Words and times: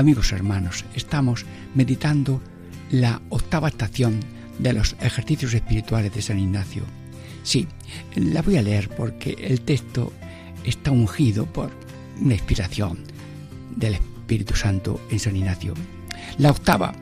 Amigos 0.00 0.32
hermanos, 0.32 0.86
estamos 0.94 1.44
meditando 1.74 2.40
la 2.90 3.20
octava 3.28 3.68
estación 3.68 4.20
de 4.58 4.72
los 4.72 4.96
ejercicios 5.02 5.52
espirituales 5.52 6.14
de 6.14 6.22
San 6.22 6.38
Ignacio. 6.38 6.84
Sí, 7.42 7.68
la 8.14 8.40
voy 8.40 8.56
a 8.56 8.62
leer 8.62 8.88
porque 8.88 9.36
el 9.38 9.60
texto 9.60 10.10
está 10.64 10.90
ungido 10.90 11.44
por 11.44 11.70
una 12.18 12.32
inspiración 12.32 13.00
del 13.76 13.96
Espíritu 13.96 14.54
Santo 14.54 14.98
en 15.10 15.20
San 15.20 15.36
Ignacio. 15.36 15.74
La 16.38 16.50
octava, 16.50 16.94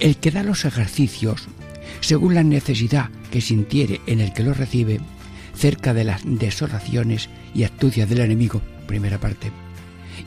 el 0.00 0.16
que 0.16 0.32
da 0.32 0.42
los 0.42 0.64
ejercicios 0.64 1.46
según 2.00 2.34
la 2.34 2.42
necesidad 2.42 3.08
que 3.30 3.40
sintiere 3.40 4.00
en 4.08 4.18
el 4.18 4.32
que 4.32 4.42
los 4.42 4.56
recibe, 4.56 4.98
cerca 5.54 5.94
de 5.94 6.02
las 6.02 6.22
desolaciones 6.24 7.28
y 7.54 7.62
astucias 7.62 8.08
del 8.08 8.18
enemigo, 8.18 8.62
primera 8.88 9.20
parte, 9.20 9.52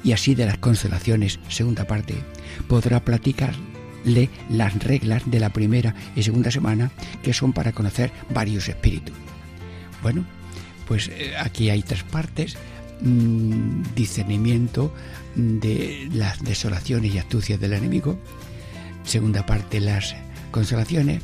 y 0.03 0.11
así 0.11 0.35
de 0.35 0.45
las 0.45 0.57
consolaciones, 0.57 1.39
segunda 1.49 1.85
parte, 1.85 2.15
podrá 2.67 3.03
platicarle 3.03 4.29
las 4.49 4.75
reglas 4.83 5.23
de 5.25 5.39
la 5.39 5.49
primera 5.49 5.95
y 6.15 6.23
segunda 6.23 6.51
semana 6.51 6.91
que 7.23 7.33
son 7.33 7.53
para 7.53 7.71
conocer 7.71 8.11
varios 8.33 8.69
espíritus. 8.69 9.15
Bueno, 10.01 10.25
pues 10.87 11.09
eh, 11.09 11.33
aquí 11.37 11.69
hay 11.69 11.83
tres 11.83 12.03
partes. 12.03 12.57
Mm, 13.01 13.83
discernimiento 13.95 14.93
de 15.35 16.09
las 16.13 16.43
desolaciones 16.43 17.13
y 17.13 17.17
astucias 17.17 17.59
del 17.59 17.73
enemigo. 17.73 18.19
Segunda 19.05 19.45
parte, 19.45 19.79
las 19.79 20.15
consolaciones. 20.51 21.21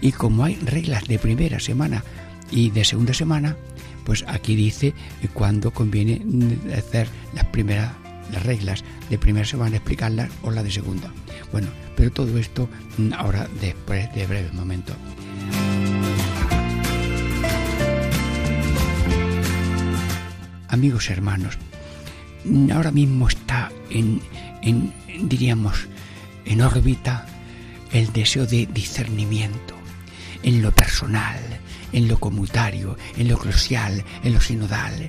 Y 0.00 0.12
como 0.12 0.44
hay 0.44 0.54
reglas 0.56 1.06
de 1.06 1.18
primera 1.18 1.60
semana 1.60 2.04
y 2.50 2.70
de 2.70 2.84
segunda 2.84 3.12
semana, 3.12 3.56
pues 4.04 4.24
aquí 4.28 4.56
dice 4.56 4.94
cuándo 5.34 5.72
conviene 5.72 6.22
hacer 6.74 7.06
las 7.34 7.44
primeras 7.46 7.92
las 8.32 8.42
reglas 8.44 8.84
de 9.08 9.18
primera 9.18 9.46
semana, 9.46 9.76
explicarlas 9.76 10.30
o 10.42 10.50
la 10.50 10.62
de 10.62 10.70
segunda. 10.70 11.12
Bueno, 11.52 11.68
pero 11.96 12.10
todo 12.10 12.38
esto 12.38 12.68
mm, 12.98 13.12
ahora 13.14 13.48
después 13.60 14.12
de 14.14 14.26
breve 14.26 14.50
momento. 14.52 14.94
Amigos 20.68 21.10
hermanos, 21.10 21.58
mm, 22.44 22.70
ahora 22.70 22.92
mismo 22.92 23.28
está 23.28 23.70
en, 23.90 24.20
en 24.62 24.92
diríamos, 25.22 25.88
en 26.44 26.60
órbita 26.62 27.26
el 27.92 28.12
deseo 28.12 28.46
de 28.46 28.66
discernimiento 28.66 29.74
en 30.42 30.62
lo 30.62 30.72
personal, 30.72 31.38
en 31.92 32.08
lo 32.08 32.18
comunitario, 32.18 32.96
en 33.16 33.28
lo 33.28 33.36
eclesial, 33.36 34.04
en 34.22 34.32
lo 34.32 34.40
sinodal. 34.40 35.08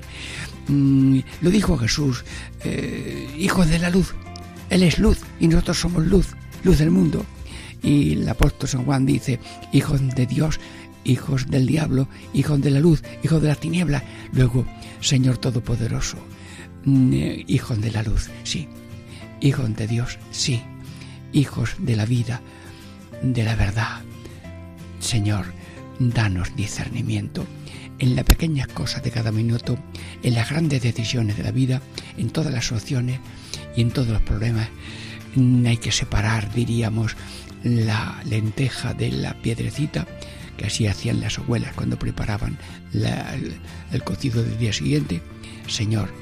Mm, 0.68 1.18
lo 1.40 1.50
dijo 1.50 1.76
Jesús, 1.76 2.24
eh, 2.64 3.34
hijos 3.38 3.68
de 3.68 3.78
la 3.78 3.90
luz. 3.90 4.14
Él 4.70 4.82
es 4.82 4.98
luz 4.98 5.18
y 5.40 5.48
nosotros 5.48 5.80
somos 5.80 6.06
luz, 6.06 6.28
luz 6.62 6.78
del 6.78 6.90
mundo. 6.90 7.24
Y 7.82 8.12
el 8.12 8.28
apóstol 8.28 8.68
San 8.68 8.84
Juan 8.84 9.04
dice, 9.04 9.40
hijos 9.72 10.00
de 10.14 10.26
Dios, 10.26 10.60
hijos 11.04 11.48
del 11.48 11.66
diablo, 11.66 12.08
hijos 12.32 12.60
de 12.60 12.70
la 12.70 12.80
luz, 12.80 13.02
hijos 13.22 13.42
de 13.42 13.48
la 13.48 13.56
tiniebla. 13.56 14.04
Luego, 14.32 14.64
Señor 15.00 15.38
Todopoderoso, 15.38 16.16
mm, 16.84 17.12
eh, 17.12 17.44
hijos 17.48 17.80
de 17.80 17.90
la 17.90 18.02
luz, 18.02 18.30
sí. 18.44 18.68
Hijos 19.40 19.74
de 19.74 19.88
Dios, 19.88 20.18
sí. 20.30 20.62
Hijos 21.32 21.74
de 21.78 21.96
la 21.96 22.06
vida, 22.06 22.40
de 23.22 23.42
la 23.42 23.56
verdad. 23.56 24.02
Señor, 25.00 25.46
danos 25.98 26.54
discernimiento 26.54 27.46
en 28.02 28.16
las 28.16 28.24
pequeñas 28.24 28.66
cosas 28.66 29.04
de 29.04 29.12
cada 29.12 29.30
minuto, 29.30 29.78
en 30.24 30.34
las 30.34 30.50
grandes 30.50 30.82
decisiones 30.82 31.36
de 31.36 31.44
la 31.44 31.52
vida, 31.52 31.80
en 32.18 32.30
todas 32.30 32.52
las 32.52 32.72
opciones 32.72 33.20
y 33.76 33.80
en 33.80 33.92
todos 33.92 34.08
los 34.08 34.22
problemas. 34.22 34.68
Hay 35.64 35.76
que 35.76 35.92
separar, 35.92 36.52
diríamos, 36.52 37.14
la 37.62 38.20
lenteja 38.24 38.92
de 38.92 39.12
la 39.12 39.40
piedrecita, 39.40 40.08
que 40.56 40.66
así 40.66 40.88
hacían 40.88 41.20
las 41.20 41.38
abuelas 41.38 41.74
cuando 41.74 41.96
preparaban 41.96 42.58
el, 42.92 44.02
cocido 44.02 44.42
del 44.42 44.58
día 44.58 44.72
siguiente. 44.72 45.22
Señor, 45.68 46.12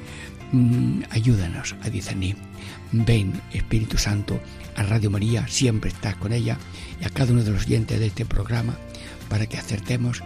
mm, 0.53 1.05
ayúdanos 1.09 1.77
a 1.83 1.89
discernir. 1.89 2.37
Ven, 2.93 3.41
Espíritu 3.55 3.97
Santo, 3.97 4.39
a 4.77 4.83
Radio 4.83 5.11
María, 5.11 5.49
siempre 5.49 5.89
estás 5.91 6.15
con 6.17 6.35
ella 6.35 6.59
y 7.01 7.07
a 7.07 7.09
cada 7.09 7.33
uno 7.33 7.43
de 7.43 7.53
los 7.53 7.65
oyentes 7.65 7.99
de 7.99 8.07
este 8.07 8.27
programa 8.27 8.77
para 9.31 9.47
que 9.47 9.57
acertemos 9.57 10.23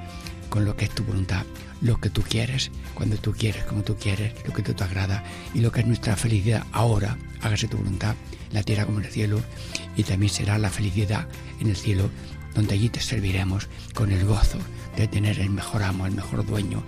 con 0.55 0.65
lo 0.65 0.77
que 0.77 0.85
es 0.85 0.93
tu 0.93 1.03
voluntad, 1.03 1.45
lo 1.81 2.01
que 2.01 2.11
tú 2.11 2.23
quieres, 2.23 2.71
cuando 2.95 3.17
tú 3.17 3.33
quieres, 3.33 3.65
como 3.65 3.83
tú 3.83 3.97
quieres, 3.97 4.35
lo 4.47 4.53
que 4.53 4.63
tú 4.63 4.73
te 4.73 4.85
agrada 4.85 5.25
y 5.53 5.59
lo 5.59 5.73
que 5.73 5.81
es 5.81 5.87
nuestra 5.87 6.15
felicidad 6.15 6.65
ahora, 6.71 7.19
hágase 7.43 7.67
tu 7.67 7.77
voluntad, 7.79 8.15
la 8.53 8.63
tierra 8.63 8.87
como 8.87 9.01
en 9.01 9.07
el 9.07 9.11
cielo, 9.11 9.43
y 9.97 10.05
también 10.05 10.33
será 10.33 10.57
la 10.59 10.71
felicidad 10.71 11.27
en 11.59 11.71
el 11.71 11.77
cielo, 11.77 12.09
donde 12.55 12.75
allí 12.75 12.89
te 12.89 13.01
serviremos 13.01 13.69
con 13.95 14.13
el 14.13 14.25
gozo 14.25 14.59
de 14.97 15.09
tener 15.09 15.41
el 15.41 15.51
mejor 15.51 15.83
amo, 15.83 16.07
el 16.07 16.15
mejor 16.15 16.47
dueño, 16.47 16.85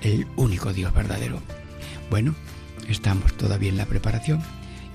el 0.00 0.26
único 0.36 0.72
Dios 0.72 0.94
verdadero. 0.94 1.42
Bueno, 2.08 2.34
estamos 2.88 3.36
todavía 3.36 3.68
en 3.68 3.76
la 3.76 3.84
preparación 3.84 4.42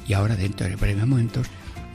y 0.07 0.13
ahora 0.13 0.35
dentro 0.35 0.67
de 0.67 0.75
breves 0.77 1.05
momentos 1.05 1.45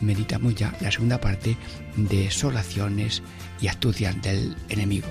meditamos 0.01 0.55
ya 0.55 0.77
la 0.81 0.93
segunda 0.93 1.21
parte 1.21 1.57
de 1.97 2.31
solaciones 2.31 3.21
y 3.61 3.67
astucias 3.67 4.23
del 4.23 4.55
enemigo. 4.69 5.09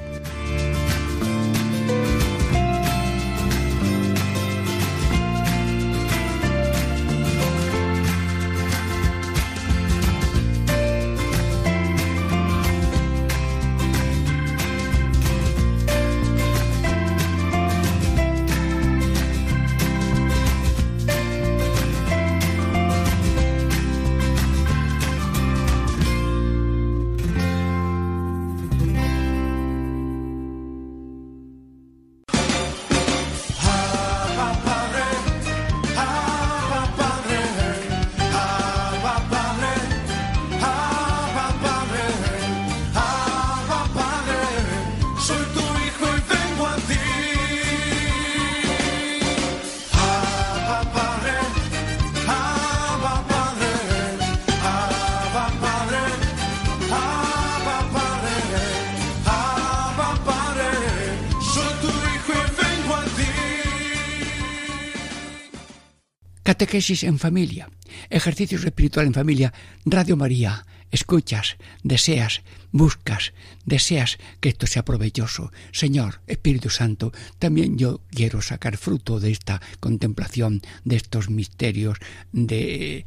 Catequesis 66.60 67.06
en 67.06 67.20
familia, 67.20 67.70
ejercicios 68.10 68.66
espiritual 68.66 69.08
en 69.08 69.14
familia, 69.14 69.54
Radio 69.86 70.18
María, 70.18 70.66
escuchas, 70.92 71.56
deseas, 71.84 72.42
buscas, 72.74 73.32
deseas 73.64 74.18
que 74.42 74.50
esto 74.50 74.68
sea 74.68 74.84
provechoso. 74.84 75.54
Señor, 75.72 76.20
Espíritu 76.28 76.70
Santo, 76.70 77.14
también 77.40 77.78
yo 77.78 78.02
quiero 78.10 78.42
sacar 78.42 78.76
fruto 78.76 79.22
de 79.22 79.32
esta 79.32 79.62
contemplación, 79.80 80.62
de 80.84 80.98
estos 80.98 81.30
misterios 81.30 81.98
de 82.34 83.06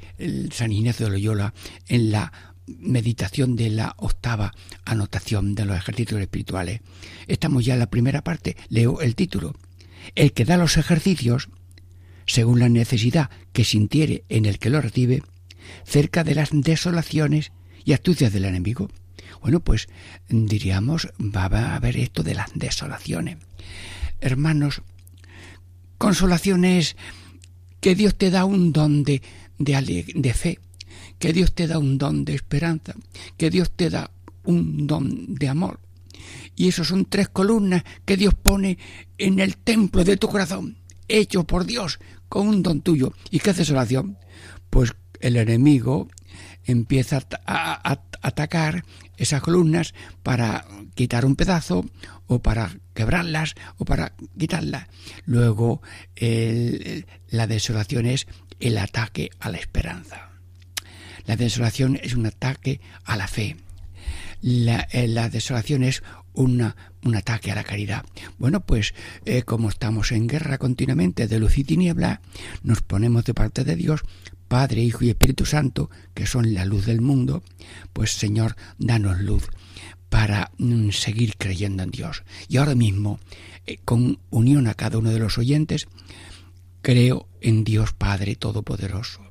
San 0.51 0.73
Ignacio 0.73 1.05
de 1.05 1.13
Loyola 1.13 1.53
en 1.89 2.11
la 2.11 2.55
meditación 2.67 3.55
de 3.55 3.69
la 3.69 3.95
octava 3.99 4.55
anotación 4.87 5.55
de 5.55 5.67
los 5.67 5.77
ejercicios 5.77 6.23
espirituales. 6.23 6.81
Estamos 7.27 7.67
ya 7.67 7.75
en 7.75 7.81
la 7.81 7.91
primera 7.91 8.25
parte, 8.25 8.57
leo 8.71 9.03
el 9.03 9.15
título. 9.15 9.55
El 10.15 10.33
que 10.33 10.47
da 10.47 10.57
los 10.57 10.79
ejercicios 10.79 11.51
según 12.27 12.61
la 12.61 12.69
necesidad 12.69 13.31
que 13.53 13.65
sintiere 13.65 14.25
en 14.29 14.47
el 14.47 14.59
que 14.59 14.71
lo 14.71 14.81
recibe, 14.81 15.23
cerca 15.85 16.25
de 16.25 16.35
las 16.35 16.51
desolaciones 16.53 17.53
y 17.85 17.93
astucias 17.93 18.33
del 18.33 18.45
enemigo. 18.45 18.91
Bueno, 19.41 19.61
pues 19.61 19.89
diríamos, 20.29 21.09
va 21.19 21.45
a 21.47 21.77
haber 21.77 21.97
esto 21.97 22.23
de 22.23 22.35
las 22.35 22.51
desolaciones. 22.55 23.39
Hermanos, 24.21 24.83
consolaciones 25.99 26.97
que 27.81 27.95
Dios 27.95 28.17
te 28.17 28.31
da 28.31 28.45
un 28.45 28.73
don 28.73 29.03
de, 29.03 29.23
de, 29.59 30.35
fe, 30.35 30.61
que 31.19 31.33
Dios 31.33 31.53
te 31.55 31.67
da 31.67 31.79
un 31.79 31.99
don 31.99 32.25
de 32.25 32.35
esperanza, 32.35 32.95
que 33.37 33.51
Dios 33.51 33.73
te 33.73 33.91
da 33.91 34.11
un 34.45 34.87
don 34.87 35.35
de 35.35 35.49
amor. 35.49 35.81
Y 36.55 36.69
eso 36.69 36.85
son 36.85 37.07
tres 37.07 37.29
columnas 37.29 37.83
que 38.05 38.17
Dios 38.17 38.35
pone 38.35 38.79
en 39.19 39.41
el 39.41 39.57
templo 39.57 40.05
de 40.05 40.17
tu 40.17 40.29
corazón, 40.29 40.77
hecho 41.09 41.45
por 41.45 41.65
Dios, 41.67 41.99
con 42.29 42.49
un 42.49 42.63
don 42.63 42.81
tuyo. 42.81 43.13
¿Y 43.31 43.41
qué 43.41 43.51
hace 43.51 43.71
oración? 43.73 44.19
Pues 44.71 44.95
el 45.21 45.37
enemigo 45.37 46.09
empieza 46.65 47.23
a, 47.47 48.01
atacar 48.23 48.85
esas 49.17 49.43
columnas 49.43 49.95
para 50.23 50.65
quitar 50.95 51.25
un 51.25 51.37
pedazo 51.37 51.85
o 52.27 52.41
para 52.41 52.77
quebrarlas 52.95 53.55
o 53.79 53.85
para 53.85 54.15
quitarlas. 54.39 54.89
Luego 55.25 55.83
la 57.29 57.47
desolación 57.47 58.07
es 58.07 58.27
el 58.61 58.79
ataque 58.79 59.31
a 59.41 59.51
la 59.51 59.59
esperanza. 59.59 60.31
La 61.27 61.37
desolación 61.37 61.99
es 62.03 62.15
un 62.15 62.27
ataque 62.27 62.81
a 63.05 63.17
la 63.17 63.29
fe. 63.29 63.57
La, 64.41 64.89
eh, 64.91 65.07
desolación 65.31 65.85
es 65.85 66.03
una, 66.35 66.77
un 67.03 67.17
ataque 67.17 67.53
a 67.53 67.55
la 67.55 67.65
caridad. 67.65 68.05
Bueno, 68.39 68.61
pues 68.61 68.95
eh, 69.25 69.43
como 69.43 69.69
estamos 69.69 70.13
en 70.13 70.27
guerra 70.27 70.59
continuamente 70.59 71.29
de 71.29 71.39
luz 71.39 71.59
y 71.59 71.65
tiniebla, 71.65 72.21
nos 72.63 72.83
ponemos 72.83 73.25
de 73.25 73.35
parte 73.35 73.65
de 73.65 73.77
Dios 73.77 74.03
Padre, 74.53 74.83
Hijo 74.83 75.03
y 75.03 75.09
Espíritu 75.09 75.47
Santo, 75.47 75.89
que 76.13 76.27
son 76.27 76.53
la 76.53 76.67
luz 76.67 76.85
del 76.85 77.01
mundo, 77.01 77.43
pues 77.95 78.13
Señor, 78.13 78.55
danos 78.77 79.19
luz 79.19 79.49
para 80.11 80.51
mm, 80.59 80.91
seguir 80.91 81.37
creyendo 81.39 81.83
en 81.83 81.91
Dios. 81.91 82.23
Y 82.49 82.59
ahora 82.59 82.75
mismo, 82.75 83.19
eh, 83.65 83.79
con 83.83 84.19
unión 84.29 84.67
a 84.67 84.75
cada 84.75 84.99
uno 84.99 85.09
de 85.11 85.19
los 85.19 85.39
oyentes, 85.39 85.89
creo 86.83 87.29
en 87.41 87.65
Dios 87.65 87.95
Padre 87.95 88.37
Todopoderoso. 88.37 89.23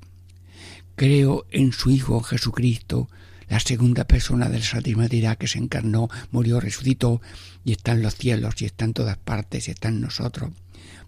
Creo 0.95 1.45
en 1.51 1.71
su 1.71 1.92
Hijo 1.92 2.21
Jesucristo, 2.21 3.07
la 3.51 3.59
segunda 3.59 4.06
persona 4.06 4.48
del 4.48 4.63
Santísima 4.63 5.09
que 5.36 5.45
se 5.45 5.59
encarnó, 5.59 6.07
murió, 6.31 6.62
resucitó 6.62 7.21
y 7.65 7.74
está 7.74 7.92
en 7.92 8.01
los 8.01 8.15
cielos 8.15 8.62
y 8.62 8.65
está 8.65 8.86
en 8.86 8.94
todas 8.94 9.18
partes 9.18 9.68
y 9.68 9.71
está 9.71 9.89
en 9.89 10.00
nosotros 10.00 10.51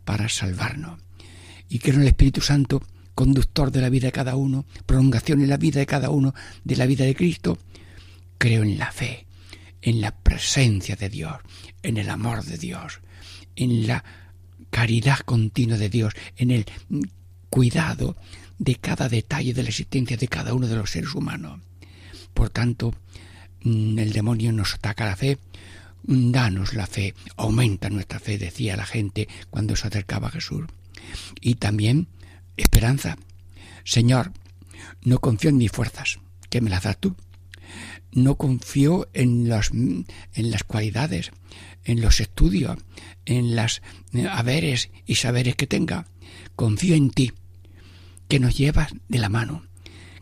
para 0.04 0.28
salvarnos. 0.28 1.00
Y 1.70 1.80
creo 1.80 1.96
en 1.96 2.02
el 2.02 2.08
Espíritu 2.10 2.42
Santo, 2.42 2.84
conductor 3.16 3.72
de 3.72 3.80
la 3.80 3.88
vida 3.88 4.08
de 4.08 4.12
cada 4.12 4.36
uno, 4.36 4.66
prolongación 4.86 5.42
en 5.42 5.48
la 5.48 5.56
vida 5.56 5.80
de 5.80 5.86
cada 5.86 6.10
uno, 6.10 6.36
de 6.66 6.76
la 6.76 6.86
vida 6.86 7.06
de 7.06 7.16
Cristo, 7.16 7.58
creo 8.38 8.64
en 8.64 8.78
la 8.78 8.92
fe, 8.92 9.26
en 9.82 10.02
la 10.02 10.14
presencia 10.14 10.98
de 10.98 11.08
Dios, 11.08 11.38
en 11.82 11.96
el 11.96 12.10
amor 12.10 12.44
de 12.44 12.58
Dios, 12.58 13.00
en 13.56 13.88
la 13.88 14.04
caridad 14.70 15.20
continua 15.20 15.78
de 15.78 15.88
Dios, 15.88 16.14
en 16.36 16.52
el 16.52 16.66
cuidado 17.50 18.18
de 18.60 18.76
cada 18.76 19.08
detalle 19.08 19.54
de 19.54 19.64
la 19.64 19.70
existencia 19.70 20.18
de 20.18 20.28
cada 20.28 20.54
uno 20.54 20.68
de 20.68 20.76
los 20.76 20.90
seres 20.90 21.16
humanos. 21.16 21.62
Por 22.34 22.50
tanto, 22.50 22.94
mm, 23.64 24.00
el 24.00 24.14
demonio 24.14 24.52
nos 24.52 24.76
ataca 24.76 25.06
la 25.06 25.16
fe, 25.16 25.38
danos 26.04 26.74
la 26.74 26.88
fe, 26.88 27.14
aumenta 27.38 27.90
nuestra 27.90 28.20
fe, 28.20 28.38
decía 28.38 28.78
la 28.78 28.86
gente 28.86 29.28
cuando 29.50 29.76
se 29.76 29.88
acercaba 29.88 30.28
a 30.28 30.32
Jesús. 30.32 30.66
Y 31.42 31.56
también 31.56 32.08
esperanza. 32.58 33.18
Señor, 33.84 34.32
no 35.04 35.20
confío 35.20 35.50
en 35.50 35.58
mis 35.58 35.72
fuerzas, 35.72 36.20
que 36.50 36.62
me 36.62 36.70
las 36.70 36.84
das 36.84 36.98
tú. 36.98 37.16
No 38.12 38.36
confío 38.36 39.10
en, 39.14 39.50
las, 39.50 39.72
en 39.72 40.06
las 40.52 40.64
cualidades, 40.64 41.32
en 41.84 42.02
los 42.02 42.20
estudios, 42.20 42.78
en 43.26 43.56
las 43.56 43.82
haberes 44.30 44.90
y 45.06 45.16
saberes 45.16 45.56
que 45.56 45.68
tenga. 45.68 46.06
Confío 46.56 46.96
en 46.96 47.10
ti, 47.10 47.34
que 48.28 48.40
nos 48.40 48.56
llevas 48.58 48.94
de 49.08 49.18
la 49.18 49.30
mano, 49.30 49.66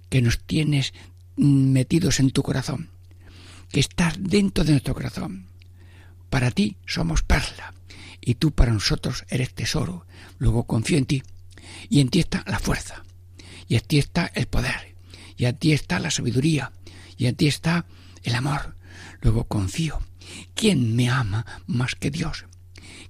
que 0.09 0.21
nos 0.21 0.39
tienes 0.39 0.93
metidos 1.41 2.19
en 2.19 2.31
tu 2.31 2.43
corazón, 2.43 2.89
que 3.71 3.79
estás 3.79 4.15
dentro 4.19 4.63
de 4.63 4.71
nuestro 4.71 4.93
corazón. 4.93 5.47
Para 6.29 6.51
ti 6.51 6.77
somos 6.85 7.23
perla 7.23 7.73
y 8.21 8.35
tú 8.35 8.51
para 8.51 8.71
nosotros 8.71 9.25
eres 9.29 9.53
tesoro. 9.53 10.05
Luego 10.37 10.65
confío 10.65 10.97
en 10.97 11.05
ti 11.05 11.23
y 11.89 11.99
en 11.99 12.09
ti 12.09 12.19
está 12.19 12.43
la 12.47 12.59
fuerza, 12.59 13.03
y 13.67 13.75
en 13.75 13.81
ti 13.81 13.97
está 13.97 14.27
el 14.27 14.47
poder, 14.47 14.95
y 15.37 15.45
en 15.45 15.57
ti 15.57 15.73
está 15.73 15.99
la 15.99 16.11
sabiduría, 16.11 16.71
y 17.17 17.25
en 17.25 17.35
ti 17.35 17.47
está 17.47 17.85
el 18.23 18.35
amor. 18.35 18.75
Luego 19.21 19.45
confío. 19.45 19.99
¿Quién 20.53 20.95
me 20.95 21.09
ama 21.09 21.45
más 21.67 21.95
que 21.95 22.11
Dios? 22.11 22.45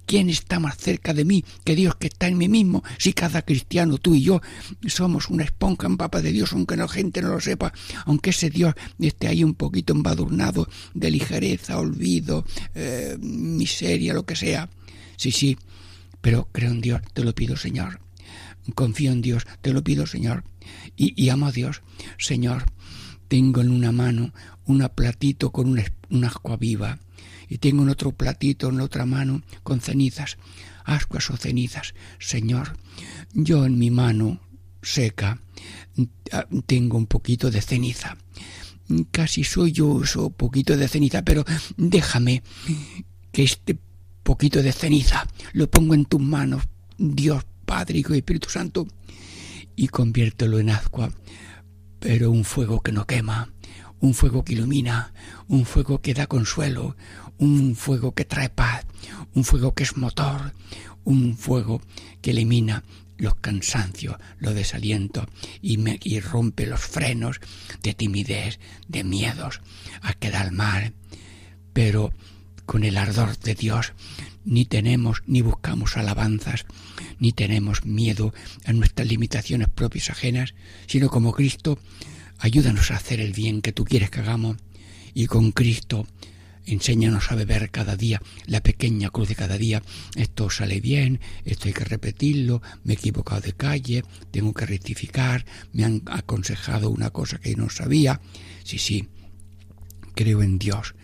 ¿Quién 0.06 0.28
está 0.28 0.58
más 0.58 0.76
cerca 0.76 1.14
de 1.14 1.24
mí 1.24 1.44
que 1.64 1.74
Dios 1.74 1.94
que 1.96 2.08
está 2.08 2.28
en 2.28 2.38
mí 2.38 2.48
mismo? 2.48 2.82
Si 2.98 3.12
cada 3.12 3.42
cristiano, 3.42 3.98
tú 3.98 4.14
y 4.14 4.22
yo, 4.22 4.40
somos 4.86 5.28
una 5.28 5.44
esponja 5.44 5.86
en 5.86 5.96
papa 5.96 6.20
de 6.20 6.32
Dios, 6.32 6.52
aunque 6.52 6.76
la 6.76 6.88
gente 6.88 7.22
no 7.22 7.28
lo 7.28 7.40
sepa, 7.40 7.72
aunque 8.04 8.30
ese 8.30 8.50
Dios 8.50 8.74
esté 8.98 9.28
ahí 9.28 9.44
un 9.44 9.54
poquito 9.54 9.92
embadurnado 9.92 10.68
de 10.94 11.10
ligereza, 11.10 11.78
olvido, 11.78 12.44
eh, 12.74 13.16
miseria, 13.20 14.14
lo 14.14 14.26
que 14.26 14.36
sea. 14.36 14.68
Sí, 15.16 15.30
sí, 15.30 15.56
pero 16.20 16.48
creo 16.52 16.72
en 16.72 16.80
Dios, 16.80 17.00
te 17.14 17.24
lo 17.24 17.34
pido, 17.34 17.56
Señor 17.56 18.00
confío 18.74 19.12
en 19.12 19.22
Dios, 19.22 19.46
te 19.60 19.72
lo 19.72 19.82
pido, 19.82 20.06
Señor. 20.06 20.44
Y, 20.96 21.28
amo 21.30 21.46
a 21.46 21.52
Dios, 21.52 21.82
Señor. 22.18 22.64
Tengo 23.28 23.60
en 23.60 23.70
una 23.70 23.92
mano 23.92 24.32
un 24.66 24.86
platito 24.94 25.50
con 25.50 25.68
una, 25.68 25.84
una 26.10 26.32
viva 26.58 26.98
y 27.52 27.58
tengo 27.58 27.82
en 27.82 27.90
otro 27.90 28.12
platito, 28.12 28.70
en 28.70 28.80
otra 28.80 29.04
mano, 29.04 29.42
con 29.62 29.82
cenizas, 29.82 30.38
ascuas 30.86 31.28
o 31.28 31.36
cenizas. 31.36 31.92
Señor, 32.18 32.78
yo 33.34 33.66
en 33.66 33.78
mi 33.78 33.90
mano 33.90 34.40
seca 34.80 35.38
ah, 36.32 36.46
tengo 36.64 36.96
un 36.96 37.04
poquito 37.04 37.50
de 37.50 37.60
ceniza. 37.60 38.16
Casi 39.10 39.44
soy 39.44 39.72
yo 39.72 40.02
eso, 40.02 40.30
poquito 40.30 40.78
de 40.78 40.88
ceniza, 40.88 41.26
pero 41.26 41.44
déjame 41.76 42.42
que 43.32 43.42
este 43.42 43.76
poquito 44.22 44.62
de 44.62 44.72
ceniza 44.72 45.28
lo 45.52 45.68
pongo 45.68 45.92
en 45.92 46.06
tus 46.06 46.22
manos, 46.22 46.62
Dios 46.96 47.44
Padre, 47.66 47.98
y 47.98 48.16
Espíritu 48.16 48.48
Santo, 48.48 48.88
y 49.76 49.88
conviértelo 49.88 50.58
en 50.58 50.70
agua, 50.70 51.12
pero 51.98 52.30
un 52.30 52.44
fuego 52.44 52.80
que 52.80 52.92
no 52.92 53.06
quema, 53.06 53.52
un 54.02 54.14
fuego 54.14 54.44
que 54.44 54.54
ilumina, 54.54 55.14
un 55.46 55.64
fuego 55.64 56.02
que 56.02 56.12
da 56.12 56.26
consuelo, 56.26 56.96
un 57.38 57.76
fuego 57.76 58.14
que 58.14 58.24
trae 58.24 58.50
paz, 58.50 58.84
un 59.32 59.44
fuego 59.44 59.74
que 59.74 59.84
es 59.84 59.96
motor, 59.96 60.52
un 61.04 61.36
fuego 61.38 61.80
que 62.20 62.32
elimina 62.32 62.82
los 63.16 63.36
cansancios, 63.36 64.16
los 64.38 64.54
desalientos 64.54 65.26
y, 65.62 65.78
me, 65.78 66.00
rompe 66.20 66.66
los 66.66 66.80
frenos 66.80 67.38
de 67.82 67.94
timidez, 67.94 68.58
de 68.88 69.04
miedos 69.04 69.60
a 70.02 70.14
quedar 70.14 70.50
mal. 70.50 70.94
Pero 71.72 72.12
con 72.66 72.82
el 72.82 72.96
ardor 72.96 73.38
de 73.38 73.54
Dios 73.54 73.92
ni 74.44 74.64
tenemos 74.64 75.22
ni 75.26 75.42
buscamos 75.42 75.96
alabanzas, 75.96 76.66
ni 77.20 77.32
tenemos 77.32 77.84
miedo 77.84 78.34
a 78.64 78.72
nuestras 78.72 79.06
limitaciones 79.06 79.68
propias 79.68 80.10
ajenas, 80.10 80.54
sino 80.88 81.08
como 81.08 81.32
Cristo, 81.32 81.78
ayúdanos 82.42 82.90
a 82.90 82.96
hacer 82.96 83.20
el 83.20 83.32
bien 83.32 83.62
que 83.62 83.72
tú 83.72 83.84
quieres 83.84 84.10
que 84.10 84.18
hagamos 84.18 84.56
y 85.14 85.26
con 85.26 85.52
Cristo 85.52 86.08
enséñanos 86.66 87.30
a 87.30 87.36
beber 87.36 87.70
cada 87.70 87.96
día 87.96 88.20
la 88.46 88.60
pequeña 88.60 89.10
cruz 89.10 89.28
de 89.28 89.36
cada 89.36 89.58
día. 89.58 89.80
Esto 90.16 90.50
sale 90.50 90.80
bien, 90.80 91.20
esto 91.44 91.68
hay 91.68 91.72
que 91.72 91.84
repetirlo, 91.84 92.60
me 92.82 92.94
he 92.94 92.96
equivocado 92.96 93.42
de 93.42 93.52
calle, 93.52 94.02
tengo 94.32 94.52
que 94.54 94.66
rectificar, 94.66 95.46
me 95.72 95.84
han 95.84 96.02
aconsejado 96.06 96.90
una 96.90 97.10
cosa 97.10 97.38
que 97.38 97.54
no 97.54 97.70
sabía. 97.70 98.20
Sí, 98.64 98.78
sí, 98.78 99.08
creo 100.16 100.42
en 100.42 100.58
Dios, 100.58 100.96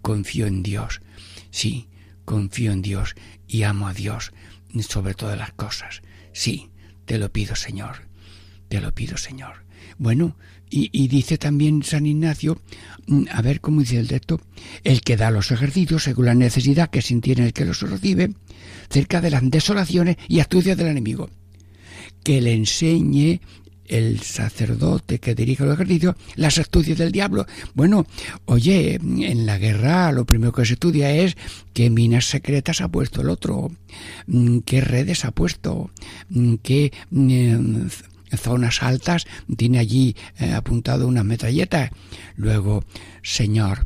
confío 0.00 0.46
en 0.46 0.62
Dios. 0.62 1.02
Sí, 1.50 1.88
confío 2.24 2.72
en 2.72 2.80
Dios 2.80 3.14
y 3.46 3.64
amo 3.64 3.88
a 3.88 3.94
Dios 3.94 4.32
sobre 4.88 5.12
todas 5.12 5.36
las 5.36 5.52
cosas. 5.52 6.00
Sí, 6.32 6.70
te 7.04 7.18
lo 7.18 7.30
pido, 7.30 7.56
Señor. 7.56 8.08
Te 8.70 8.80
lo 8.80 8.94
pido, 8.94 9.18
Señor. 9.18 9.68
Bueno, 9.98 10.36
y, 10.70 11.08
dice 11.08 11.38
también 11.38 11.82
San 11.82 12.06
Ignacio, 12.06 12.60
mm, 13.06 13.24
a 13.30 13.42
ver 13.42 13.60
cómo 13.60 13.80
dice 13.80 13.98
el 13.98 14.08
texto, 14.08 14.40
el 14.84 15.00
que 15.00 15.16
da 15.16 15.30
los 15.30 15.50
ejercicios 15.50 16.04
según 16.04 16.26
la 16.26 16.34
necesidad 16.34 16.90
que 16.90 17.02
sintiene 17.02 17.46
el 17.46 17.52
que 17.52 17.64
los 17.64 17.80
recibe, 17.82 18.34
cerca 18.90 19.20
de 19.20 19.30
las 19.30 19.48
desolaciones 19.50 20.16
y 20.28 20.40
astucias 20.40 20.76
del 20.76 20.88
enemigo. 20.88 21.30
Que 22.22 22.40
le 22.40 22.52
enseñe 22.52 23.40
el 23.88 24.20
sacerdote 24.20 25.18
que 25.18 25.34
dirige 25.34 25.64
los 25.64 25.74
ejércitos, 25.74 26.14
las 26.36 26.58
astucias 26.58 26.98
del 26.98 27.10
diablo. 27.10 27.46
Bueno, 27.74 28.06
oye, 28.44 28.94
en 28.96 29.46
la 29.46 29.58
guerra 29.58 30.12
lo 30.12 30.26
primero 30.26 30.52
que 30.52 30.66
se 30.66 30.74
estudia 30.74 31.10
es 31.10 31.36
qué 31.72 31.90
minas 31.90 32.26
secretas 32.26 32.80
ha 32.80 32.88
puesto 32.88 33.22
el 33.22 33.30
otro, 33.30 33.72
mm, 34.26 34.58
qué 34.58 34.80
redes 34.80 35.24
ha 35.24 35.30
puesto, 35.30 35.90
mm, 36.28 36.54
qué 36.62 36.92
zonas 38.36 38.82
altas 38.82 39.26
tiene 39.56 39.78
allí 39.78 40.16
eh, 40.38 40.52
apuntado 40.52 41.06
una 41.06 41.24
metralleta. 41.24 41.90
Luego, 42.36 42.84
Señor, 43.22 43.84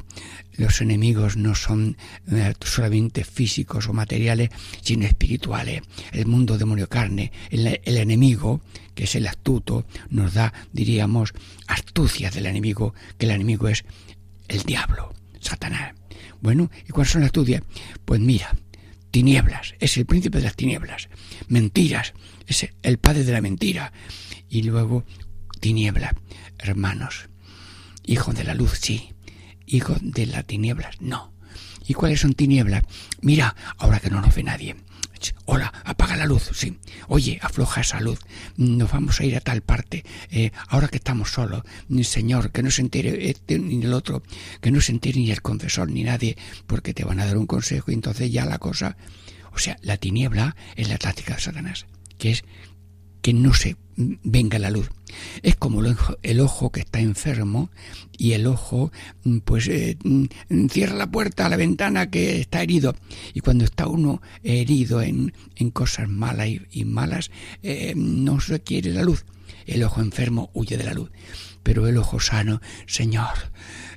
los 0.56 0.80
enemigos 0.80 1.36
no 1.36 1.54
son 1.54 1.96
eh, 2.30 2.54
solamente 2.60 3.24
físicos 3.24 3.88
o 3.88 3.92
materiales, 3.92 4.50
sino 4.82 5.06
espirituales. 5.06 5.82
El 6.12 6.26
mundo 6.26 6.58
demonio 6.58 6.88
carne, 6.88 7.32
el, 7.50 7.80
enemigo, 7.84 8.60
que 8.94 9.04
es 9.04 9.14
el 9.14 9.26
astuto, 9.26 9.86
nos 10.10 10.34
da, 10.34 10.52
diríamos, 10.72 11.32
astucias 11.66 12.34
del 12.34 12.46
enemigo, 12.46 12.94
que 13.18 13.26
el 13.26 13.32
enemigo 13.32 13.68
es 13.68 13.84
el 14.48 14.62
diablo, 14.62 15.14
Satanás. 15.40 15.94
Bueno, 16.40 16.70
¿y 16.86 16.90
cuáles 16.90 17.12
son 17.12 17.22
las 17.22 17.28
astucias? 17.28 17.62
Pues 18.04 18.20
mira, 18.20 18.54
tinieblas, 19.10 19.74
es 19.78 19.96
el 19.96 20.06
príncipe 20.06 20.38
de 20.38 20.44
las 20.44 20.56
tinieblas, 20.56 21.08
mentiras, 21.48 22.12
es 22.46 22.68
el 22.82 22.98
padre 22.98 23.24
de 23.24 23.32
la 23.32 23.40
mentira, 23.40 23.92
y 24.52 24.64
luego 24.64 25.02
tiniebla, 25.60 26.14
hermanos, 26.58 27.30
hijo 28.04 28.34
de 28.34 28.44
la 28.44 28.52
luz, 28.52 28.78
sí, 28.82 29.14
hijo 29.64 29.96
de 30.02 30.26
las 30.26 30.44
tinieblas, 30.44 31.00
no. 31.00 31.32
¿Y 31.86 31.94
cuáles 31.94 32.20
son 32.20 32.34
tinieblas? 32.34 32.82
Mira, 33.22 33.56
ahora 33.78 33.98
que 33.98 34.10
no 34.10 34.20
nos 34.20 34.34
ve 34.34 34.42
nadie. 34.42 34.76
Hola, 35.46 35.72
apaga 35.86 36.16
la 36.16 36.26
luz, 36.26 36.50
sí. 36.52 36.78
Oye, 37.08 37.38
afloja 37.40 37.80
esa 37.80 38.00
luz. 38.00 38.18
Nos 38.58 38.92
vamos 38.92 39.20
a 39.20 39.24
ir 39.24 39.36
a 39.36 39.40
tal 39.40 39.62
parte. 39.62 40.04
Eh, 40.30 40.50
ahora 40.68 40.88
que 40.88 40.96
estamos 40.98 41.30
solos, 41.30 41.62
Señor, 42.02 42.52
que 42.52 42.62
no 42.62 42.70
se 42.70 42.82
entere 42.82 43.30
este 43.30 43.58
ni 43.58 43.82
el 43.82 43.94
otro, 43.94 44.22
que 44.60 44.70
no 44.70 44.82
se 44.82 44.92
entere 44.92 45.18
ni 45.18 45.30
el 45.30 45.40
confesor 45.40 45.90
ni 45.90 46.04
nadie, 46.04 46.36
porque 46.66 46.92
te 46.92 47.04
van 47.04 47.20
a 47.20 47.26
dar 47.26 47.38
un 47.38 47.46
consejo 47.46 47.90
y 47.90 47.94
entonces 47.94 48.30
ya 48.30 48.44
la 48.44 48.58
cosa. 48.58 48.98
O 49.54 49.58
sea, 49.58 49.78
la 49.80 49.96
tiniebla 49.96 50.56
es 50.76 50.90
la 50.90 50.98
táctica 50.98 51.36
de 51.36 51.40
Satanás, 51.40 51.86
que 52.18 52.32
es 52.32 52.44
que 53.22 53.32
no 53.32 53.54
se 53.54 53.76
venga 53.96 54.58
la 54.58 54.70
luz. 54.70 54.90
Es 55.42 55.56
como 55.56 55.82
el 56.22 56.40
ojo, 56.40 56.72
que 56.72 56.80
está 56.80 57.00
enfermo 57.00 57.70
y 58.16 58.32
el 58.32 58.46
ojo 58.46 58.92
mm, 59.24 59.38
pues 59.38 59.68
eh, 59.68 59.98
mm, 60.02 60.66
cierra 60.68 60.96
la 60.96 61.10
puerta 61.10 61.46
a 61.46 61.48
la 61.48 61.56
ventana 61.56 62.10
que 62.10 62.40
está 62.40 62.62
herido. 62.62 62.94
Y 63.34 63.40
cuando 63.40 63.64
está 63.64 63.86
uno 63.86 64.22
herido 64.42 65.02
en, 65.02 65.32
en 65.56 65.70
cosas 65.70 66.08
malas 66.08 66.48
y, 66.70 66.84
malas, 66.84 67.30
eh, 67.62 67.94
no 67.96 68.40
se 68.40 68.60
quiere 68.60 68.92
la 68.92 69.02
luz. 69.02 69.24
El 69.66 69.84
ojo 69.84 70.00
enfermo 70.00 70.50
huye 70.54 70.76
de 70.76 70.84
la 70.84 70.94
luz. 70.94 71.10
Pero 71.62 71.86
el 71.86 71.96
ojo 71.96 72.18
sano, 72.18 72.60
Señor, 72.86 73.52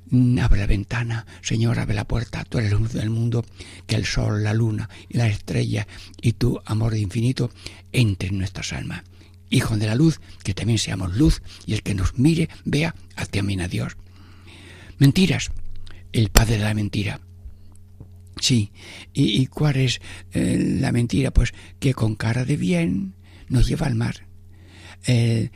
mm, 0.10 0.38
abre 0.40 0.60
la 0.60 0.68
ventana, 0.68 1.26
Señor, 1.42 1.80
abre 1.80 1.96
la 1.96 2.08
puerta, 2.08 2.44
tú 2.44 2.60
eres 2.60 2.72
luz 2.72 2.94
del 2.94 3.10
mundo, 3.10 3.44
que 3.88 3.96
el 3.96 4.06
sol, 4.06 4.44
la 4.44 4.54
luna 4.54 4.90
y 5.10 5.18
la 5.18 5.28
estrella 5.28 5.88
y 6.22 6.34
tu 6.34 6.60
amor 6.66 6.96
infinito 6.96 7.50
entre 7.92 8.30
en 8.30 8.38
nuestras 8.38 8.74
almas. 8.74 9.04
Hijo 9.50 9.78
de 9.78 9.88
la 9.88 9.96
luz, 9.96 10.20
que 10.44 10.54
también 10.54 10.80
seamos 10.80 11.16
luz, 11.16 11.42
y 11.66 11.74
el 11.74 11.84
que 11.84 11.96
nos 11.96 12.18
mire 12.18 12.50
vea 12.64 12.96
hacia 13.16 13.44
mí 13.44 13.60
a 13.60 13.68
Dios. 13.68 13.96
Mentiras, 14.98 15.52
el 16.12 16.30
padre 16.30 16.58
de 16.58 16.64
la 16.64 16.74
mentira. 16.74 17.20
Sí, 18.40 18.72
¿y, 19.14 19.48
cuál 19.48 19.78
es 19.78 20.02
eh, 20.34 20.58
la 20.80 20.92
mentira? 20.92 21.32
Pues 21.32 21.54
que 21.80 21.94
con 21.94 22.16
cara 22.16 22.46
de 22.46 22.58
bien 22.58 23.16
nos 23.48 23.68
lleva 23.68 23.88
al 23.88 23.96
mar. 23.96 24.28
Eh, 25.08 25.52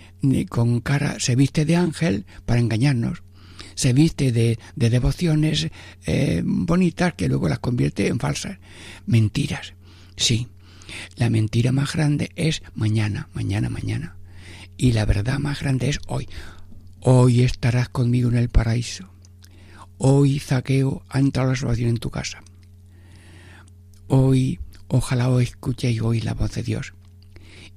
con 0.48 0.80
cara 0.82 1.20
se 1.20 1.36
viste 1.36 1.66
de 1.66 1.76
ángel 1.76 2.26
para 2.46 2.60
engañarnos. 2.60 3.24
Se 3.76 3.94
viste 3.94 4.32
de, 4.32 4.60
devociones 4.76 5.70
eh, 6.06 6.42
bonitas 6.46 7.14
que 7.14 7.28
luego 7.28 7.50
las 7.50 7.60
convierte 7.60 8.08
en 8.08 8.20
falsas. 8.20 8.60
Mentiras. 9.06 9.74
Sí, 10.16 10.48
la 11.16 11.30
mentira 11.30 11.72
más 11.72 11.94
grande 11.94 12.32
es 12.36 12.62
mañana, 12.76 13.30
mañana, 13.34 13.70
mañana. 13.70 14.16
Y 14.78 14.94
la 14.94 15.06
verdad 15.06 15.40
más 15.40 15.62
grande 15.62 15.90
es 15.90 16.00
hoy. 16.08 16.28
Hoy 17.02 17.42
estarás 17.42 17.90
conmigo 17.90 18.30
en 18.30 18.38
el 18.38 18.50
paraíso. 18.50 19.10
Hoy, 19.98 20.40
Zaqueo, 20.40 21.04
ha 21.10 21.20
entrado 21.20 21.50
la 21.50 21.56
salvación 21.56 21.90
en 21.90 21.98
tu 21.98 22.10
casa. 22.10 22.42
Hoy, 24.08 24.60
ojalá 24.88 25.30
hoy 25.30 25.44
escuchéis 25.44 26.02
hoy 26.02 26.22
la 26.22 26.34
voz 26.34 26.54
de 26.54 26.64
Dios. 26.64 26.94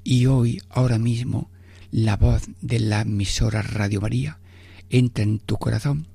Y 0.05 0.27
hoy, 0.27 0.61
ahora 0.71 0.99
mismo, 0.99 1.51
la 1.91 2.17
voz 2.17 2.45
de 2.61 2.81
la 2.81 3.03
emisora 3.03 3.63
Radio 3.63 4.01
María 4.01 4.39
entra 4.89 5.25
en 5.25 5.39
tu 5.39 5.57
corazón 5.57 6.09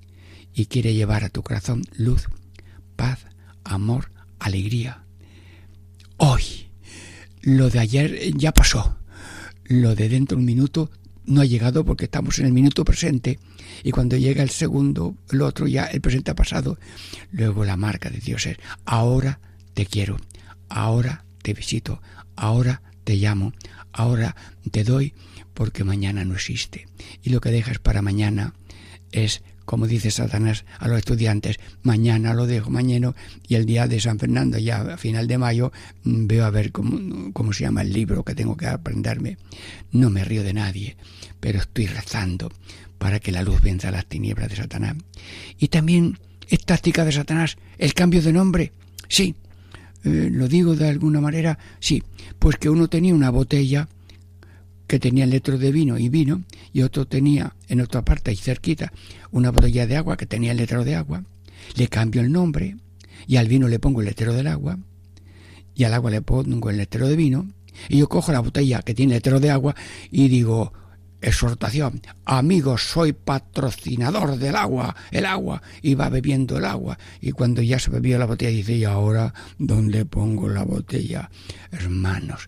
y 0.53 0.65
quiere 0.65 0.93
llevar 0.93 1.23
a 1.23 1.29
tu 1.29 1.43
corazón 1.43 1.83
luz, 1.95 2.27
paz, 2.95 3.25
amor, 3.63 4.11
alegría. 4.39 5.03
Hoy 6.17 6.66
lo 7.47 7.69
de 7.69 7.79
ayer 7.79 8.35
ya 8.35 8.51
pasó. 8.51 8.97
Lo 9.63 9.95
de 9.95 10.09
dentro 10.09 10.35
de 10.35 10.41
un 10.41 10.45
minuto 10.45 10.91
no 11.25 11.39
ha 11.39 11.45
llegado 11.45 11.85
porque 11.85 12.03
estamos 12.03 12.39
en 12.39 12.45
el 12.45 12.51
minuto 12.51 12.83
presente 12.83 13.39
y 13.83 13.91
cuando 13.91 14.17
llega 14.17 14.43
el 14.43 14.49
segundo, 14.49 15.15
el 15.31 15.41
otro 15.41 15.65
ya 15.65 15.85
el 15.85 16.01
presente 16.01 16.31
ha 16.31 16.35
pasado. 16.35 16.77
Luego 17.31 17.63
la 17.63 17.77
marca 17.77 18.09
de 18.09 18.19
Dios 18.19 18.45
es 18.47 18.57
ahora 18.83 19.39
te 19.73 19.85
quiero, 19.85 20.17
ahora 20.67 21.23
te 21.41 21.53
visito, 21.53 22.01
ahora 22.35 22.81
te 23.05 23.15
llamo, 23.15 23.53
ahora 23.93 24.35
te 24.69 24.83
doy 24.83 25.13
porque 25.53 25.85
mañana 25.85 26.25
no 26.25 26.33
existe. 26.33 26.89
Y 27.23 27.29
lo 27.29 27.39
que 27.39 27.51
dejas 27.51 27.79
para 27.79 28.01
mañana 28.01 28.55
es 29.13 29.41
como 29.67 29.85
dice 29.85 30.11
Satanás 30.11 30.63
a 30.79 30.87
los 30.87 30.97
estudiantes, 30.97 31.59
mañana 31.83 32.33
lo 32.33 32.47
dejo 32.47 32.69
mañana 32.69 33.13
y 33.49 33.55
el 33.55 33.65
día 33.65 33.85
de 33.85 33.99
San 33.99 34.17
Fernando, 34.17 34.57
ya 34.57 34.93
a 34.93 34.97
final 34.97 35.27
de 35.27 35.37
mayo, 35.37 35.73
mm, 36.03 36.25
veo 36.25 36.45
a 36.45 36.49
ver 36.49 36.71
cómo, 36.71 37.33
cómo 37.33 37.51
se 37.51 37.65
llama 37.65 37.81
el 37.81 37.91
libro 37.91 38.23
que 38.23 38.33
tengo 38.33 38.55
que 38.55 38.65
aprenderme. 38.65 39.37
No 39.91 40.09
me 40.09 40.23
río 40.23 40.41
de 40.41 40.53
nadie, 40.53 40.95
pero 41.41 41.59
estoy 41.59 41.85
rezando 41.87 42.49
para 42.97 43.19
que 43.19 43.33
la 43.33 43.43
luz 43.43 43.61
venza 43.61 43.91
las 43.91 44.05
tinieblas 44.05 44.47
de 44.47 44.55
Satanás. 44.55 44.95
Y 45.59 45.67
también 45.67 46.17
es 46.47 46.63
táctica 46.63 47.03
de 47.03 47.11
Satanás 47.11 47.57
el 47.77 47.93
cambio 47.93 48.21
de 48.21 48.31
nombre. 48.31 48.71
Sí, 49.09 49.35
eh, 50.05 50.29
lo 50.31 50.47
digo 50.47 50.77
de 50.77 50.87
alguna 50.87 51.19
manera, 51.19 51.59
sí, 51.81 52.01
pues 52.39 52.55
que 52.55 52.69
uno 52.69 52.87
tenía 52.87 53.13
una 53.13 53.31
botella 53.31 53.89
que 54.87 54.99
tenía 54.99 55.25
letro 55.25 55.57
de 55.57 55.71
vino 55.71 55.97
y 55.97 56.09
vino, 56.09 56.43
y 56.73 56.81
otro 56.81 57.05
tenía 57.05 57.55
en 57.67 57.81
otra 57.81 58.03
parte 58.03 58.31
y 58.31 58.37
cerquita 58.37 58.93
una 59.31 59.51
botella 59.51 59.85
de 59.85 59.97
agua 59.97 60.17
que 60.17 60.25
tenía 60.25 60.51
el 60.51 60.57
letrero 60.57 60.83
de 60.83 60.95
agua. 60.95 61.23
Le 61.75 61.87
cambio 61.87 62.21
el 62.21 62.31
nombre 62.31 62.77
y 63.27 63.37
al 63.37 63.47
vino 63.47 63.67
le 63.67 63.79
pongo 63.79 64.01
el 64.01 64.07
letrero 64.07 64.33
del 64.33 64.47
agua 64.47 64.79
y 65.75 65.83
al 65.83 65.93
agua 65.93 66.11
le 66.11 66.21
pongo 66.21 66.69
el 66.69 66.77
letrero 66.77 67.07
de 67.07 67.15
vino 67.15 67.47
y 67.89 67.97
yo 67.97 68.09
cojo 68.09 68.31
la 68.31 68.39
botella 68.39 68.81
que 68.81 68.93
tiene 68.93 69.13
el 69.13 69.17
letrero 69.17 69.39
de 69.39 69.51
agua 69.51 69.75
y 70.11 70.27
digo 70.29 70.73
exhortación, 71.21 72.01
amigos, 72.25 72.83
soy 72.83 73.13
patrocinador 73.13 74.37
del 74.37 74.55
agua, 74.55 74.95
el 75.11 75.25
agua, 75.25 75.61
y 75.81 75.95
va 75.95 76.09
bebiendo 76.09 76.57
el 76.57 76.65
agua, 76.65 76.97
y 77.21 77.31
cuando 77.31 77.61
ya 77.61 77.79
se 77.79 77.91
bebió 77.91 78.17
la 78.17 78.25
botella 78.25 78.51
dice, 78.51 78.75
¿y 78.75 78.83
ahora 78.83 79.33
dónde 79.57 80.05
pongo 80.05 80.49
la 80.49 80.63
botella? 80.63 81.29
Hermanos, 81.71 82.47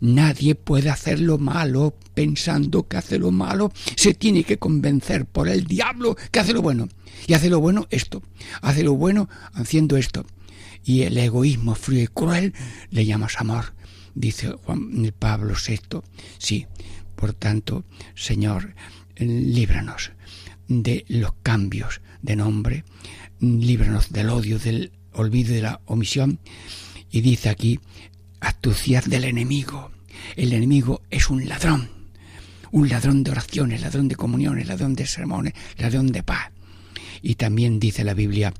Nadie 0.00 0.54
puede 0.54 0.88
hacer 0.88 1.20
lo 1.20 1.36
malo 1.36 1.94
pensando 2.14 2.88
que 2.88 2.96
hace 2.96 3.18
lo 3.18 3.30
malo. 3.30 3.70
Se 3.96 4.14
tiene 4.14 4.44
que 4.44 4.58
convencer 4.58 5.26
por 5.26 5.48
el 5.48 5.64
diablo 5.64 6.16
que 6.30 6.40
hace 6.40 6.54
lo 6.54 6.62
bueno. 6.62 6.88
Y 7.26 7.34
hace 7.34 7.50
lo 7.50 7.60
bueno 7.60 7.86
esto. 7.90 8.22
Hace 8.62 8.82
lo 8.82 8.94
bueno 8.94 9.28
haciendo 9.52 9.98
esto. 9.98 10.24
Y 10.82 11.02
el 11.02 11.18
egoísmo 11.18 11.74
frío 11.74 12.02
y 12.02 12.06
cruel 12.06 12.54
le 12.90 13.04
llamas 13.04 13.36
amor, 13.38 13.74
dice 14.14 14.48
Juan 14.64 15.12
Pablo 15.18 15.54
VI. 15.54 16.00
Sí, 16.38 16.66
por 17.20 17.34
tanto, 17.34 17.84
Señor, 18.14 18.74
líbranos 19.16 20.12
de 20.68 21.04
los 21.08 21.32
cambios 21.42 22.00
de 22.22 22.34
nombre, 22.34 22.84
líbranos 23.40 24.10
del 24.10 24.30
odio, 24.30 24.58
del 24.58 24.92
olvido 25.12 25.52
y 25.52 25.56
de 25.56 25.62
la 25.62 25.80
omisión. 25.84 26.38
Y 27.10 27.20
dice 27.20 27.50
aquí, 27.50 27.78
astuciar 28.40 29.04
del 29.04 29.24
enemigo. 29.24 29.90
El 30.34 30.54
enemigo 30.54 31.02
es 31.10 31.28
un 31.28 31.46
ladrón, 31.46 31.90
un 32.70 32.88
ladrón 32.88 33.22
de 33.22 33.32
oraciones, 33.32 33.82
ladrón 33.82 34.08
de 34.08 34.16
comuniones, 34.16 34.66
ladrón 34.66 34.94
de 34.94 35.06
sermones, 35.06 35.52
ladrón 35.76 36.06
de 36.06 36.22
paz. 36.22 36.50
Y 37.20 37.34
también 37.34 37.80
dice 37.80 38.02
la 38.02 38.14
Biblia, 38.14 38.54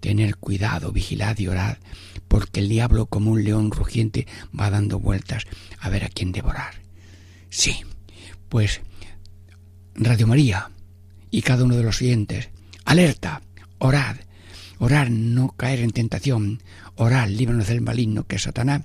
tener 0.00 0.36
cuidado, 0.36 0.92
vigilad 0.92 1.38
y 1.38 1.48
orad, 1.48 1.76
porque 2.26 2.60
el 2.60 2.70
diablo 2.70 3.04
como 3.04 3.32
un 3.32 3.44
león 3.44 3.70
rugiente 3.70 4.26
va 4.58 4.70
dando 4.70 4.98
vueltas 4.98 5.44
a 5.78 5.90
ver 5.90 6.04
a 6.04 6.08
quién 6.08 6.32
devorar. 6.32 6.88
Sí, 7.50 7.82
pues 8.48 8.80
Radio 9.94 10.26
María 10.26 10.70
y 11.30 11.42
cada 11.42 11.64
uno 11.64 11.76
de 11.76 11.82
los 11.82 11.98
siguientes, 11.98 12.50
alerta, 12.84 13.42
orad, 13.78 14.16
orar, 14.78 15.10
no 15.10 15.50
caer 15.50 15.80
en 15.80 15.90
tentación, 15.90 16.62
orar, 16.96 17.28
líbranos 17.28 17.66
del 17.66 17.80
maligno 17.80 18.26
que 18.26 18.36
es 18.36 18.42
Satanás, 18.42 18.82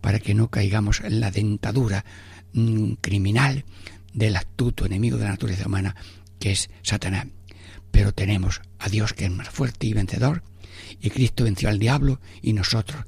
para 0.00 0.20
que 0.20 0.34
no 0.34 0.48
caigamos 0.48 1.00
en 1.00 1.20
la 1.20 1.30
dentadura 1.30 2.04
mm, 2.52 2.92
criminal 3.00 3.64
del 4.12 4.36
astuto 4.36 4.86
enemigo 4.86 5.18
de 5.18 5.24
la 5.24 5.30
naturaleza 5.30 5.66
humana, 5.66 5.96
que 6.38 6.52
es 6.52 6.70
Satanás. 6.82 7.26
Pero 7.90 8.12
tenemos 8.12 8.62
a 8.78 8.88
Dios 8.88 9.12
que 9.12 9.26
es 9.26 9.30
más 9.30 9.48
fuerte 9.48 9.86
y 9.86 9.92
vencedor, 9.92 10.42
y 11.00 11.10
Cristo 11.10 11.44
venció 11.44 11.68
al 11.68 11.78
diablo, 11.78 12.20
y 12.40 12.52
nosotros 12.52 13.04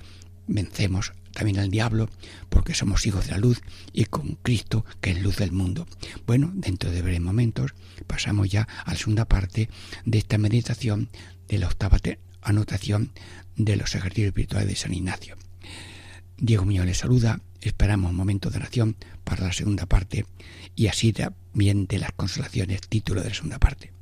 vencemos 0.46 1.12
también 1.38 1.60
al 1.60 1.70
diablo, 1.70 2.10
porque 2.48 2.74
somos 2.74 3.06
hijos 3.06 3.26
de 3.26 3.30
la 3.30 3.38
luz 3.38 3.62
y 3.92 4.06
con 4.06 4.34
Cristo, 4.42 4.84
que 5.00 5.12
es 5.12 5.22
luz 5.22 5.36
del 5.36 5.52
mundo. 5.52 5.86
Bueno, 6.26 6.50
dentro 6.52 6.90
de 6.90 7.00
breves 7.00 7.20
momentos 7.20 7.74
pasamos 8.08 8.48
ya 8.48 8.66
a 8.84 8.90
la 8.90 8.98
segunda 8.98 9.24
parte 9.24 9.70
de 10.04 10.18
esta 10.18 10.36
meditación 10.36 11.10
de 11.46 11.58
la 11.58 11.68
octava 11.68 11.98
anotación 12.42 13.12
de 13.54 13.76
los 13.76 13.94
ejercicios 13.94 14.28
espirituales 14.28 14.68
de 14.68 14.74
San 14.74 14.92
Ignacio. 14.92 15.36
Diego 16.38 16.64
Muñoz 16.64 16.86
les 16.86 16.98
saluda, 16.98 17.40
esperamos 17.60 18.10
un 18.10 18.16
momento 18.16 18.50
de 18.50 18.58
oración 18.58 18.96
para 19.22 19.46
la 19.46 19.52
segunda 19.52 19.86
parte 19.86 20.26
y 20.74 20.88
así 20.88 21.12
también 21.12 21.86
de 21.86 22.00
las 22.00 22.10
consolaciones, 22.10 22.80
título 22.88 23.22
de 23.22 23.28
la 23.28 23.34
segunda 23.34 23.60
parte. 23.60 23.92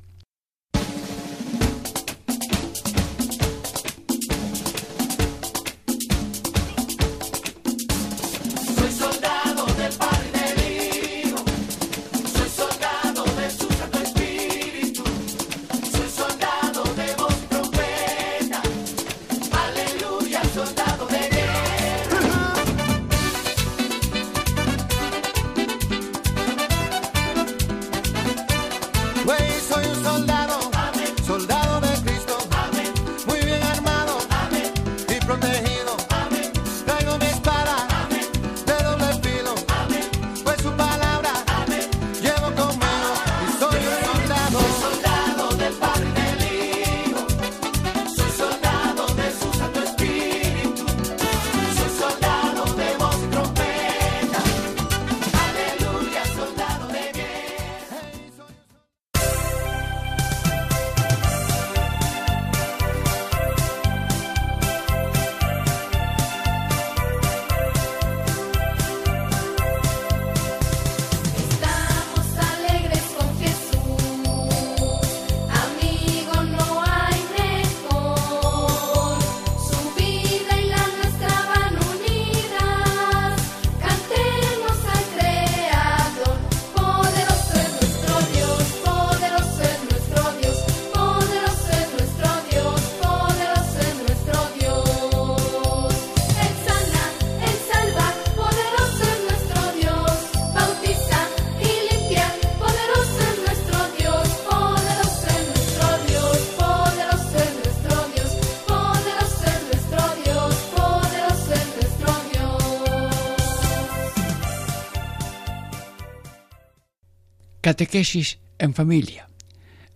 Catequesis 117.77 118.39
en 118.57 118.73
familia. 118.73 119.29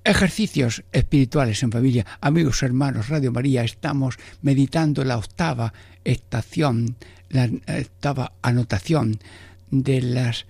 Ejercicios 0.04 0.84
espirituales 0.92 1.64
en 1.64 1.72
familia. 1.72 2.06
Amigos, 2.22 2.62
hermanos, 2.62 3.10
Radio 3.10 3.32
María, 3.32 3.64
estamos 3.64 4.20
meditando 4.44 5.04
la 5.04 5.18
octava 5.18 5.74
estación, 6.04 6.96
la 7.30 7.50
octava 7.80 8.34
anotación 8.44 9.18
de 9.72 10.00
las 10.04 10.46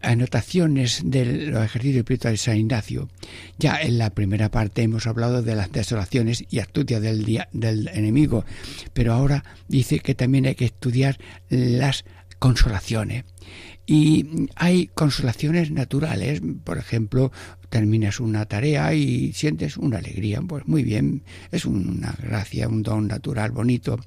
anotaciones 0.00 1.02
de 1.04 1.48
los 1.48 1.62
ejercicios 1.62 1.98
espirituales 1.98 2.40
de 2.40 2.44
San 2.44 2.56
Ignacio. 2.56 3.10
Ya 3.58 3.82
en 3.82 3.98
la 3.98 4.08
primera 4.08 4.50
parte 4.50 4.80
hemos 4.80 5.06
hablado 5.06 5.42
de 5.42 5.56
las 5.56 5.70
desolaciones 5.70 6.46
y 6.48 6.60
astucias 6.60 7.02
del, 7.02 7.44
del 7.52 7.88
enemigo, 7.88 8.46
pero 8.94 9.12
ahora 9.12 9.44
dice 9.68 9.98
que 9.98 10.14
también 10.14 10.46
hay 10.46 10.54
que 10.54 10.64
estudiar 10.64 11.18
las 11.50 12.06
consolaciones. 12.44 13.24
Y 13.86 14.48
hay 14.54 14.88
consolaciones 14.88 15.70
naturales, 15.70 16.42
por 16.62 16.76
ejemplo, 16.76 17.32
terminas 17.70 18.20
una 18.20 18.44
tarea 18.44 18.92
y 18.92 19.32
sientes 19.32 19.78
una 19.78 19.96
alegría, 19.96 20.42
pues 20.42 20.66
muy 20.66 20.82
bien, 20.82 21.22
es 21.50 21.64
una 21.64 22.14
gracia, 22.22 22.68
un 22.68 22.82
don 22.82 23.08
natural 23.08 23.50
bonito. 23.50 23.98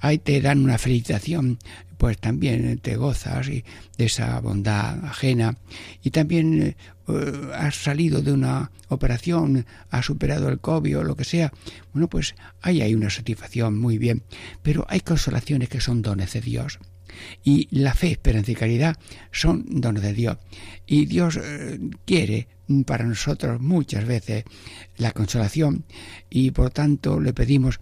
Ahí 0.00 0.18
te 0.18 0.42
dan 0.42 0.62
una 0.62 0.76
felicitación, 0.76 1.58
pues 1.96 2.18
también 2.18 2.78
te 2.80 2.96
gozas 2.96 3.46
de 3.46 3.64
esa 3.96 4.38
bondad 4.40 5.02
ajena 5.02 5.56
y 6.02 6.10
también 6.10 6.62
eh, 7.08 7.50
has 7.54 7.76
salido 7.76 8.20
de 8.20 8.32
una 8.34 8.72
operación, 8.88 9.64
has 9.88 10.04
superado 10.04 10.50
el 10.50 10.60
COVID 10.60 10.98
o 10.98 11.04
lo 11.04 11.16
que 11.16 11.24
sea, 11.24 11.50
bueno, 11.94 12.08
pues 12.08 12.34
ahí 12.60 12.82
hay 12.82 12.94
una 12.94 13.08
satisfacción 13.08 13.78
muy 13.78 13.96
bien, 13.96 14.22
pero 14.62 14.84
hay 14.90 15.00
consolaciones 15.00 15.70
que 15.70 15.80
son 15.80 16.02
dones 16.02 16.34
de 16.34 16.42
Dios. 16.42 16.78
Y 17.42 17.68
la 17.70 17.94
fe, 17.94 18.12
esperanza 18.12 18.52
y 18.52 18.54
caridad 18.54 18.96
son 19.32 19.64
dones 19.68 20.02
de 20.02 20.12
Dios. 20.12 20.38
Y 20.86 21.06
Dios 21.06 21.38
eh, 21.42 21.78
quiere 22.04 22.48
para 22.86 23.04
nosotros 23.04 23.60
muchas 23.60 24.06
veces 24.06 24.44
la 24.96 25.12
consolación 25.12 25.84
y 26.28 26.52
por 26.52 26.70
tanto 26.70 27.20
le 27.20 27.32
pedimos, 27.32 27.80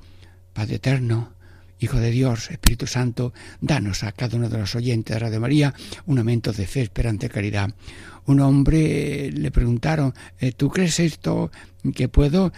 Padre 0.52 0.76
Eterno, 0.76 1.34
Hijo 1.80 1.98
de 1.98 2.10
Dios, 2.10 2.50
Espíritu 2.50 2.88
Santo, 2.88 3.32
danos 3.60 4.02
a 4.02 4.10
cada 4.10 4.36
uno 4.36 4.48
de 4.48 4.58
los 4.58 4.74
oyentes 4.74 5.14
de 5.14 5.20
Radio 5.20 5.40
María 5.40 5.74
un 6.06 6.18
aumento 6.18 6.52
de 6.52 6.66
fe, 6.66 6.82
esperanza 6.82 7.26
y 7.26 7.28
caridad. 7.28 7.70
Un 8.28 8.40
hombre 8.40 9.32
le 9.32 9.50
preguntaron, 9.50 10.12
eh, 10.38 10.52
¿tú 10.52 10.68
crees 10.68 11.00
esto 11.00 11.50
que 11.94 12.08
puedo? 12.08 12.52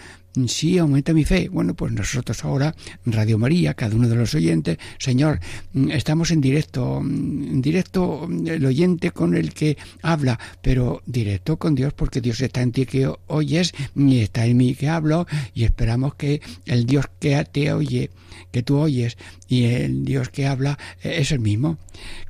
Sí, 0.47 0.77
aumenta 0.77 1.13
mi 1.13 1.23
fe. 1.23 1.47
Bueno, 1.47 1.75
pues 1.75 1.93
nosotros 1.93 2.43
ahora, 2.43 2.75
Radio 3.05 3.37
María, 3.37 3.73
cada 3.73 3.95
uno 3.95 4.09
de 4.09 4.17
los 4.17 4.35
oyentes, 4.35 4.77
Señor, 4.97 5.39
mm, 5.71 5.91
estamos 5.91 6.31
en 6.31 6.41
directo, 6.41 6.99
mm, 7.01 7.43
en 7.43 7.61
directo 7.61 8.27
mm, 8.27 8.47
el 8.47 8.65
oyente 8.65 9.11
con 9.11 9.33
el 9.33 9.53
que 9.53 9.77
habla, 10.01 10.37
pero 10.61 11.03
directo 11.05 11.55
con 11.55 11.73
Dios, 11.73 11.93
porque 11.93 12.19
Dios 12.19 12.41
está 12.41 12.61
en 12.61 12.73
ti 12.73 12.85
que 12.85 13.09
oyes 13.27 13.71
y 13.95 14.19
está 14.19 14.45
en 14.45 14.57
mí 14.57 14.75
que 14.75 14.89
hablo, 14.89 15.25
y 15.53 15.63
esperamos 15.63 16.15
que 16.15 16.41
el 16.65 16.85
Dios 16.85 17.05
que 17.17 17.41
te 17.49 17.71
oye, 17.71 18.09
que 18.51 18.61
tú 18.61 18.77
oyes, 18.77 19.17
y 19.47 19.63
el 19.63 20.03
Dios 20.03 20.27
que 20.27 20.47
habla 20.47 20.77
eh, 21.01 21.15
es 21.19 21.31
el 21.31 21.39
mismo. 21.39 21.77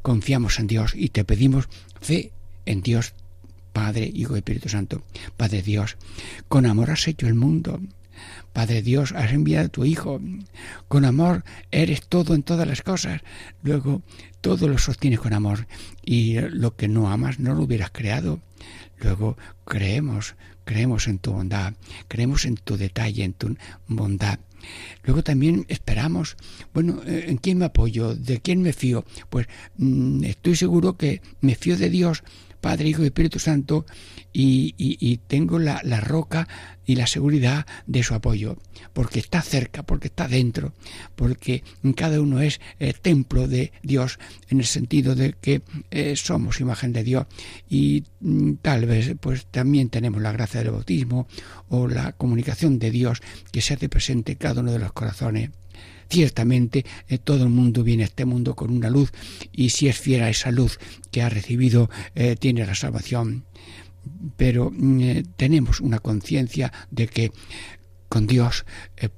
Confiamos 0.04 0.60
en 0.60 0.68
Dios 0.68 0.94
y 0.96 1.10
te 1.10 1.26
pedimos 1.26 1.70
fe 2.00 2.32
en 2.68 2.82
Dios 2.82 3.16
Padre, 3.74 4.10
Hijo 4.14 4.36
y 4.36 4.40
Espíritu 4.40 4.70
Santo. 4.70 5.04
Padre 5.38 5.62
Dios, 5.62 5.98
con 6.48 6.66
amor 6.66 6.92
has 6.92 7.08
hecho 7.08 7.28
el 7.28 7.36
mundo. 7.36 7.80
Padre 8.54 8.82
Dios, 8.82 9.14
has 9.14 9.32
enviado 9.32 9.68
a 9.68 9.70
tu 9.70 9.86
Hijo. 9.86 10.20
Con 10.88 11.06
amor 11.06 11.44
eres 11.72 12.08
todo 12.08 12.36
en 12.36 12.44
todas 12.44 12.68
las 12.68 12.82
cosas. 12.82 13.22
Luego, 13.64 14.02
todo 14.42 14.68
lo 14.68 14.78
sostienes 14.78 15.20
con 15.20 15.34
amor. 15.34 15.68
Y 16.04 16.40
lo 16.40 16.76
que 16.76 16.88
no 16.88 17.10
amas 17.10 17.40
no 17.40 17.54
lo 17.56 17.64
hubieras 17.64 17.92
creado. 17.92 18.42
Luego, 19.00 19.38
creemos, 19.66 20.36
creemos 20.64 21.08
en 21.08 21.20
tu 21.20 21.32
bondad, 21.32 21.74
creemos 22.08 22.46
en 22.46 22.56
tu 22.56 22.78
detalle, 22.78 23.24
en 23.24 23.34
tu 23.34 23.56
bondad. 23.88 24.40
Luego 25.04 25.24
también 25.24 25.66
esperamos, 25.70 26.38
bueno, 26.74 27.02
¿en 27.06 27.38
quién 27.38 27.58
me 27.58 27.66
apoyo? 27.66 28.16
¿De 28.16 28.42
quién 28.42 28.62
me 28.62 28.74
fío? 28.74 29.04
Pues 29.30 29.48
mm, 29.78 30.24
estoy 30.26 30.56
seguro 30.56 30.98
que 30.98 31.22
me 31.42 31.56
fío 31.56 31.78
de 31.78 31.90
Dios 31.90 32.24
Padre, 32.62 32.90
Hijo 32.90 33.04
y 33.04 33.08
Espíritu 33.08 33.40
Santo 33.40 33.86
y, 34.32 35.18
tengo 35.28 35.60
la, 35.60 35.82
roca 36.00 36.48
y 36.86 36.96
la 36.96 37.08
seguridad 37.08 37.66
de 37.86 38.04
su 38.04 38.14
apoyo, 38.14 38.58
porque 38.94 39.20
está 39.20 39.42
cerca, 39.42 39.84
porque 39.84 40.08
está 40.08 40.28
dentro, 40.28 40.74
porque 41.16 41.64
cada 41.96 42.22
uno 42.22 42.40
es 42.40 42.62
eh, 42.80 42.94
templo 42.94 43.48
de 43.48 43.72
Dios 43.84 44.20
en 44.50 44.60
el 44.60 44.66
sentido 44.66 45.16
de 45.16 45.34
que 45.34 45.62
eh, 45.90 46.16
somos 46.16 46.60
imagen 46.62 46.94
de 46.94 47.04
Dios 47.04 47.26
y 47.70 48.04
mm, 48.22 48.54
tal 48.62 48.86
vez 48.86 49.16
pues 49.20 49.46
también 49.48 49.90
tenemos 49.90 50.22
la 50.22 50.32
gracia 50.32 50.62
del 50.62 50.72
bautismo 50.72 51.28
o 51.70 51.88
la 51.88 52.14
comunicación 52.14 52.80
de 52.80 52.92
Dios 52.92 53.22
que 53.52 53.62
se 53.62 53.74
hace 53.74 53.90
presente 53.90 54.34
en 54.34 54.38
cada 54.38 54.62
uno 54.62 54.72
de 54.72 54.80
los 54.80 54.94
corazones. 54.94 55.50
Ciertamente 56.10 56.86
eh, 57.08 57.18
todo 57.18 57.44
el 57.44 57.50
mundo 57.50 57.84
viene 57.84 58.04
a 58.04 58.08
este 58.08 58.26
mundo 58.26 58.54
con 58.54 58.70
una 58.70 58.90
luz 58.90 59.12
y 59.54 59.70
si 59.70 59.88
es 59.88 59.98
fiera 59.98 60.30
esa 60.30 60.52
luz 60.52 60.78
que 61.10 61.22
ha 61.22 61.30
recibido 61.30 61.90
eh, 62.16 62.36
tiene 62.38 62.66
la 62.66 62.76
salvación. 62.76 63.46
Pero 64.36 64.72
mm, 64.72 65.02
eh, 65.02 65.24
tenemos 65.38 65.80
una 65.80 66.00
conciencia 66.00 66.74
de 66.90 67.08
que 67.08 67.32
con 68.10 68.28
Dios 68.28 68.66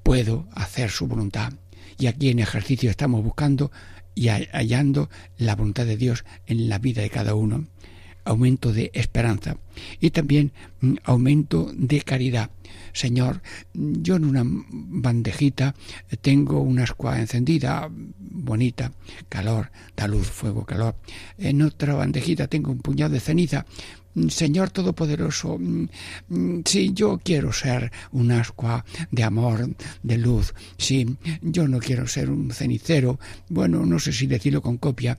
puedo 0.04 0.48
hacer 0.54 0.92
su 0.92 1.08
voluntad. 1.08 1.54
Y 1.98 2.06
aquí 2.06 2.30
en 2.30 2.38
ejercicio 2.38 2.92
estamos 2.92 3.24
buscando 3.24 3.72
y 4.14 4.28
hallando 4.28 5.10
la 5.38 5.56
voluntad 5.56 5.88
de 5.88 5.98
Dios 5.98 6.26
en 6.46 6.70
la 6.70 6.78
vida 6.78 7.02
de 7.02 7.10
cada 7.10 7.34
uno. 7.34 7.66
Aumento 8.26 8.72
de 8.72 8.92
esperanza 8.94 9.58
y 10.00 10.12
también 10.12 10.52
mm, 10.82 10.96
aumento 11.04 11.72
de 11.74 12.02
caridad. 12.02 12.50
Señor, 12.94 13.42
yo 13.74 14.16
en 14.16 14.26
una 14.26 14.44
bandejita 14.46 15.76
tengo 16.22 16.62
una 16.62 16.84
escuadra 16.84 17.22
encendida, 17.22 17.90
bonita, 17.90 18.92
calor, 19.30 19.72
da 19.96 20.08
luz, 20.08 20.28
fuego, 20.28 20.66
calor. 20.66 20.96
En 21.38 21.62
otra 21.62 21.96
bandejita 21.96 22.48
tengo 22.48 22.72
un 22.72 22.80
puñado 22.80 23.14
de 23.14 23.20
ceniza. 23.20 23.66
Señor 24.30 24.70
Todopoderoso, 24.70 25.58
mm, 25.58 25.88
mm, 26.30 26.62
si 26.66 26.94
yo 26.94 27.20
quiero 27.24 27.52
ser 27.52 27.92
un 28.12 28.32
ascua 28.32 28.86
de 29.10 29.24
amor, 29.24 29.76
de 30.04 30.18
luz, 30.18 30.54
si 30.78 31.18
yo 31.42 31.68
no 31.68 31.80
quiero 31.80 32.06
ser 32.06 32.30
un 32.30 32.52
cenicero, 32.52 33.20
bueno, 33.50 33.86
no 33.88 33.98
sé 33.98 34.14
si 34.14 34.28
decirlo 34.28 34.62
con 34.62 34.78
copia, 34.78 35.18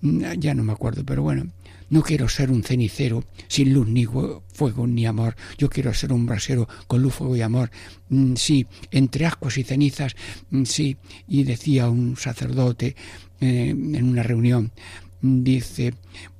ya 0.00 0.54
no 0.54 0.64
me 0.64 0.72
acuerdo, 0.72 1.04
pero 1.04 1.22
bueno, 1.22 1.46
no 1.92 2.02
quiero 2.02 2.26
ser 2.26 2.50
un 2.50 2.62
cenicero 2.62 3.22
sin 3.48 3.74
luz 3.74 3.86
ni 3.86 4.06
fuego 4.06 4.86
ni 4.86 5.04
amor. 5.04 5.36
Yo 5.58 5.68
quiero 5.68 5.92
ser 5.92 6.10
un 6.10 6.24
brasero 6.24 6.66
con 6.86 7.02
luz, 7.02 7.12
fuego 7.12 7.36
y 7.36 7.42
amor. 7.42 7.70
Mm, 8.08 8.34
sí, 8.34 8.66
entre 8.90 9.26
ascuas 9.26 9.58
y 9.58 9.62
cenizas, 9.62 10.16
mm, 10.50 10.64
sí. 10.64 10.96
Y 11.28 11.44
decía 11.44 11.90
un 11.90 12.16
sacerdote 12.16 12.96
eh, 13.42 13.68
en 13.68 14.04
una 14.04 14.22
reunión, 14.22 14.72
dice, 15.20 15.92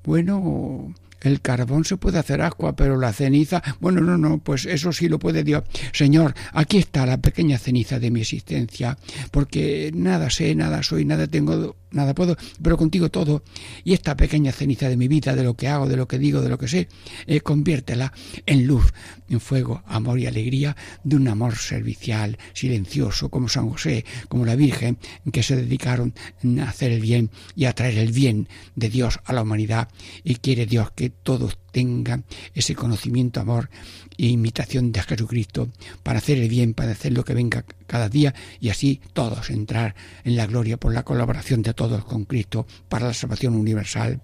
bueno, 0.04 0.94
el 1.20 1.42
carbón 1.42 1.84
se 1.84 1.98
puede 1.98 2.18
hacer 2.18 2.40
agua, 2.40 2.74
pero 2.74 2.98
la 2.98 3.12
ceniza, 3.12 3.62
bueno, 3.78 4.00
no, 4.00 4.16
no, 4.16 4.38
pues 4.38 4.64
eso 4.64 4.90
sí 4.90 5.08
lo 5.08 5.18
puede 5.18 5.44
Dios. 5.44 5.64
Señor, 5.92 6.34
aquí 6.54 6.78
está 6.78 7.04
la 7.04 7.18
pequeña 7.18 7.58
ceniza 7.58 7.98
de 7.98 8.10
mi 8.10 8.22
existencia, 8.22 8.96
porque 9.30 9.90
nada 9.94 10.30
sé, 10.30 10.54
nada 10.54 10.82
soy, 10.82 11.04
nada 11.04 11.26
tengo, 11.26 11.76
nada 11.92 12.14
puedo, 12.14 12.36
pero 12.60 12.76
contigo 12.76 13.10
todo. 13.10 13.42
Y 13.84 13.92
esta 13.92 14.16
pequeña 14.16 14.52
ceniza 14.52 14.88
de 14.88 14.96
mi 14.96 15.08
vida, 15.08 15.34
de 15.34 15.44
lo 15.44 15.54
que 15.54 15.68
hago, 15.68 15.88
de 15.88 15.96
lo 15.96 16.08
que 16.08 16.18
digo, 16.18 16.40
de 16.40 16.48
lo 16.48 16.58
que 16.58 16.68
sé, 16.68 16.88
eh, 17.26 17.40
conviértela 17.40 18.12
en 18.46 18.66
luz, 18.66 18.92
en 19.28 19.40
fuego, 19.40 19.82
amor 19.86 20.18
y 20.18 20.26
alegría 20.26 20.76
de 21.04 21.16
un 21.16 21.28
amor 21.28 21.56
servicial, 21.56 22.38
silencioso, 22.52 23.28
como 23.28 23.48
San 23.48 23.68
José, 23.70 24.04
como 24.28 24.44
la 24.44 24.56
Virgen, 24.56 24.98
que 25.32 25.42
se 25.42 25.56
dedicaron 25.56 26.14
a 26.60 26.68
hacer 26.68 26.92
el 26.92 27.00
bien 27.00 27.30
y 27.54 27.64
a 27.66 27.74
traer 27.74 27.98
el 27.98 28.12
bien 28.12 28.48
de 28.74 28.88
Dios 28.88 29.20
a 29.24 29.32
la 29.32 29.42
humanidad. 29.42 29.88
Y 30.24 30.36
quiere 30.36 30.66
Dios 30.66 30.90
que 30.92 31.10
todos 31.10 31.58
tengan 31.72 32.24
ese 32.54 32.74
conocimiento, 32.74 33.40
amor 33.40 33.70
e 34.18 34.26
imitación 34.26 34.92
de 34.92 35.02
Jesucristo 35.02 35.70
para 36.02 36.18
hacer 36.18 36.38
el 36.38 36.48
bien, 36.48 36.74
para 36.74 36.92
hacer 36.92 37.12
lo 37.12 37.24
que 37.24 37.34
venga 37.34 37.64
cada 37.86 38.08
día 38.08 38.34
y 38.60 38.68
así 38.68 39.00
todos 39.12 39.50
entrar 39.50 39.94
en 40.24 40.36
la 40.36 40.46
gloria 40.46 40.76
por 40.76 40.94
la 40.94 41.02
colaboración 41.02 41.62
de 41.62 41.74
todos 41.74 41.81
con 42.04 42.24
Cristo 42.24 42.66
para 42.88 43.08
la 43.08 43.14
salvación 43.14 43.54
universal. 43.54 44.22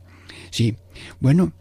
Sí, 0.50 0.76
bueno, 1.20 1.52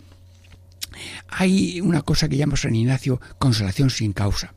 hay 1.28 1.82
una 1.82 2.02
cosa 2.02 2.28
que 2.28 2.38
llama 2.38 2.58
San 2.58 2.76
Ignacio 2.76 3.20
consolación 3.38 3.90
sin 3.90 4.14
causa. 4.14 4.54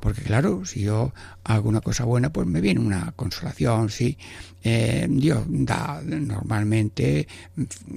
Porque 0.00 0.22
claro, 0.22 0.64
si 0.64 0.82
yo 0.82 1.12
hago 1.48 1.68
una 1.70 1.80
cosa 1.80 2.04
buena, 2.04 2.30
pues 2.30 2.46
me 2.46 2.60
viene 2.60 2.80
una 2.80 3.12
consolación, 3.12 3.88
sí. 3.88 4.18
Eh, 4.62 5.06
Dios 5.08 5.44
da 5.48 6.02
normalmente, 6.04 7.26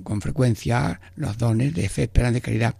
con 0.03 0.21
frecuencia, 0.21 1.01
los 1.17 1.37
dones 1.37 1.73
de 1.73 1.89
fe, 1.89 2.03
esperanza 2.03 2.37
y 2.37 2.41
caridad. 2.41 2.75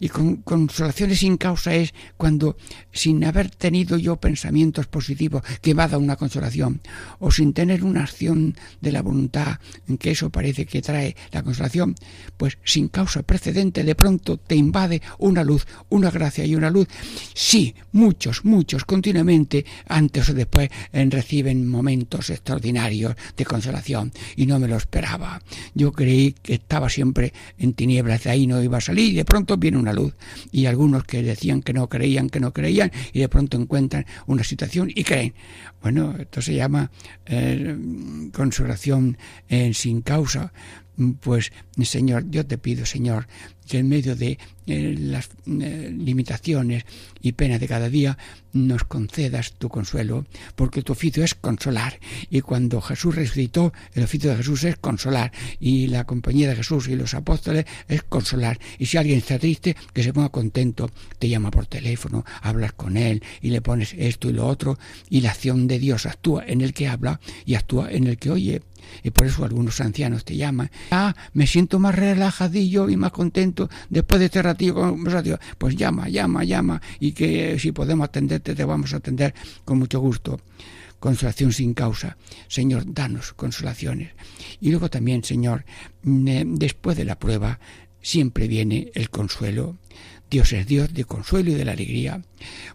Y 0.00 0.08
con 0.08 0.36
consolaciones 0.36 1.18
sin 1.18 1.36
causa 1.36 1.74
es 1.74 1.92
cuando, 2.16 2.56
sin 2.90 3.22
haber 3.24 3.50
tenido 3.50 3.98
yo 3.98 4.16
pensamientos 4.16 4.86
positivos 4.86 5.42
que 5.60 5.74
va 5.74 5.84
a 5.84 5.88
dar 5.88 6.00
una 6.00 6.16
consolación, 6.16 6.80
o 7.18 7.30
sin 7.30 7.52
tener 7.52 7.84
una 7.84 8.04
acción 8.04 8.56
de 8.80 8.92
la 8.92 9.02
voluntad, 9.02 9.58
que 9.98 10.12
eso 10.12 10.30
parece 10.30 10.64
que 10.64 10.80
trae 10.80 11.16
la 11.32 11.42
consolación, 11.42 11.96
pues 12.38 12.56
sin 12.64 12.88
causa 12.88 13.22
precedente, 13.24 13.84
de 13.84 13.94
pronto 13.94 14.38
te 14.38 14.56
invade 14.56 15.02
una 15.18 15.44
luz, 15.44 15.66
una 15.90 16.10
gracia 16.10 16.46
y 16.46 16.54
una 16.54 16.70
luz. 16.70 16.88
Sí, 17.34 17.74
muchos, 17.92 18.44
muchos, 18.46 18.86
continuamente, 18.86 19.66
antes 19.86 20.13
o 20.20 20.34
después, 20.34 20.70
reciben 20.92 21.68
momentos 21.68 22.30
extraordinarios 22.30 23.14
de 23.36 23.44
consolación 23.44 24.12
y 24.36 24.46
no 24.46 24.58
me 24.58 24.68
lo 24.68 24.76
esperaba. 24.76 25.42
Yo 25.74 25.92
creí 25.92 26.34
que 26.42 26.54
estaba 26.54 26.88
siempre 26.88 27.32
en 27.58 27.74
tinieblas, 27.74 28.24
de 28.24 28.30
ahí 28.30 28.46
no 28.46 28.62
iba 28.62 28.78
a 28.78 28.80
salir 28.80 29.12
y 29.12 29.16
de 29.16 29.24
pronto 29.24 29.56
viene 29.56 29.78
una 29.78 29.92
luz. 29.92 30.14
Y 30.52 30.66
algunos 30.66 31.04
que 31.04 31.22
decían 31.22 31.62
que 31.62 31.72
no 31.72 31.88
creían, 31.88 32.28
que 32.30 32.40
no 32.40 32.52
creían 32.52 32.92
y 33.12 33.20
de 33.20 33.28
pronto 33.28 33.56
encuentran 33.56 34.06
una 34.26 34.44
situación 34.44 34.90
y 34.94 35.04
creen. 35.04 35.34
Bueno, 35.82 36.14
esto 36.18 36.40
se 36.40 36.54
llama 36.54 36.90
eh, 37.26 37.76
consolación 38.32 39.18
sin 39.72 40.00
causa. 40.02 40.52
Pues, 41.20 41.52
Señor, 41.82 42.30
yo 42.30 42.46
te 42.46 42.58
pido, 42.58 42.86
Señor, 42.86 43.26
que 43.66 43.78
en 43.78 43.88
medio 43.88 44.14
de 44.14 44.38
eh, 44.66 44.94
las 44.98 45.30
eh, 45.46 45.92
limitaciones 45.94 46.84
y 47.20 47.32
penas 47.32 47.60
de 47.60 47.68
cada 47.68 47.88
día 47.88 48.16
nos 48.52 48.84
concedas 48.84 49.54
tu 49.54 49.68
consuelo, 49.68 50.24
porque 50.54 50.82
tu 50.82 50.92
oficio 50.92 51.24
es 51.24 51.34
consolar. 51.34 51.98
Y 52.30 52.40
cuando 52.40 52.80
Jesús 52.80 53.14
resucitó, 53.14 53.72
el 53.94 54.04
oficio 54.04 54.30
de 54.30 54.36
Jesús 54.36 54.64
es 54.64 54.76
consolar. 54.76 55.32
Y 55.58 55.88
la 55.88 56.04
compañía 56.04 56.48
de 56.48 56.56
Jesús 56.56 56.88
y 56.88 56.94
los 56.94 57.14
apóstoles 57.14 57.64
es 57.88 58.02
consolar. 58.04 58.58
Y 58.78 58.86
si 58.86 58.96
alguien 58.96 59.18
está 59.18 59.38
triste, 59.38 59.76
que 59.92 60.02
se 60.02 60.12
ponga 60.12 60.28
contento, 60.28 60.90
te 61.18 61.28
llama 61.28 61.50
por 61.50 61.66
teléfono, 61.66 62.24
hablas 62.42 62.72
con 62.72 62.96
él 62.96 63.22
y 63.42 63.50
le 63.50 63.60
pones 63.60 63.94
esto 63.98 64.30
y 64.30 64.34
lo 64.34 64.46
otro. 64.46 64.78
Y 65.10 65.22
la 65.22 65.30
acción 65.30 65.66
de 65.66 65.78
Dios 65.78 66.06
actúa 66.06 66.44
en 66.46 66.60
el 66.60 66.72
que 66.72 66.86
habla 66.86 67.20
y 67.44 67.56
actúa 67.56 67.90
en 67.90 68.06
el 68.06 68.18
que 68.18 68.30
oye. 68.30 68.62
Y 69.02 69.10
por 69.10 69.26
eso 69.26 69.44
algunos 69.44 69.80
ancianos 69.80 70.24
te 70.24 70.36
llaman. 70.36 70.70
Ah, 70.90 71.14
me 71.32 71.46
siento 71.46 71.78
más 71.78 71.94
relajadillo 71.94 72.88
y 72.88 72.96
más 72.96 73.12
contento 73.12 73.68
después 73.90 74.20
de 74.20 74.26
este 74.26 74.72
conversativo. 74.72 75.38
Pues 75.58 75.76
llama, 75.76 76.08
llama, 76.08 76.44
llama. 76.44 76.80
Y 77.00 77.12
que 77.12 77.58
si 77.58 77.72
podemos 77.72 78.04
atenderte, 78.04 78.54
te 78.54 78.64
vamos 78.64 78.94
a 78.94 78.98
atender 78.98 79.34
con 79.64 79.78
mucho 79.78 80.00
gusto. 80.00 80.40
Consolación 81.00 81.52
sin 81.52 81.74
causa. 81.74 82.16
Señor, 82.48 82.84
danos 82.86 83.34
consolaciones. 83.34 84.12
Y 84.60 84.70
luego 84.70 84.88
también, 84.88 85.22
Señor, 85.22 85.64
mm, 86.02 86.28
eh, 86.28 86.44
después 86.46 86.96
de 86.96 87.04
la 87.04 87.18
prueba, 87.18 87.58
siempre 88.00 88.48
viene 88.48 88.90
el 88.94 89.10
consuelo. 89.10 89.76
Dios 90.34 90.52
es 90.52 90.66
Dios 90.66 90.92
de 90.92 91.04
consuelo 91.04 91.52
y 91.52 91.54
de 91.54 91.64
la 91.64 91.70
alegría. 91.70 92.20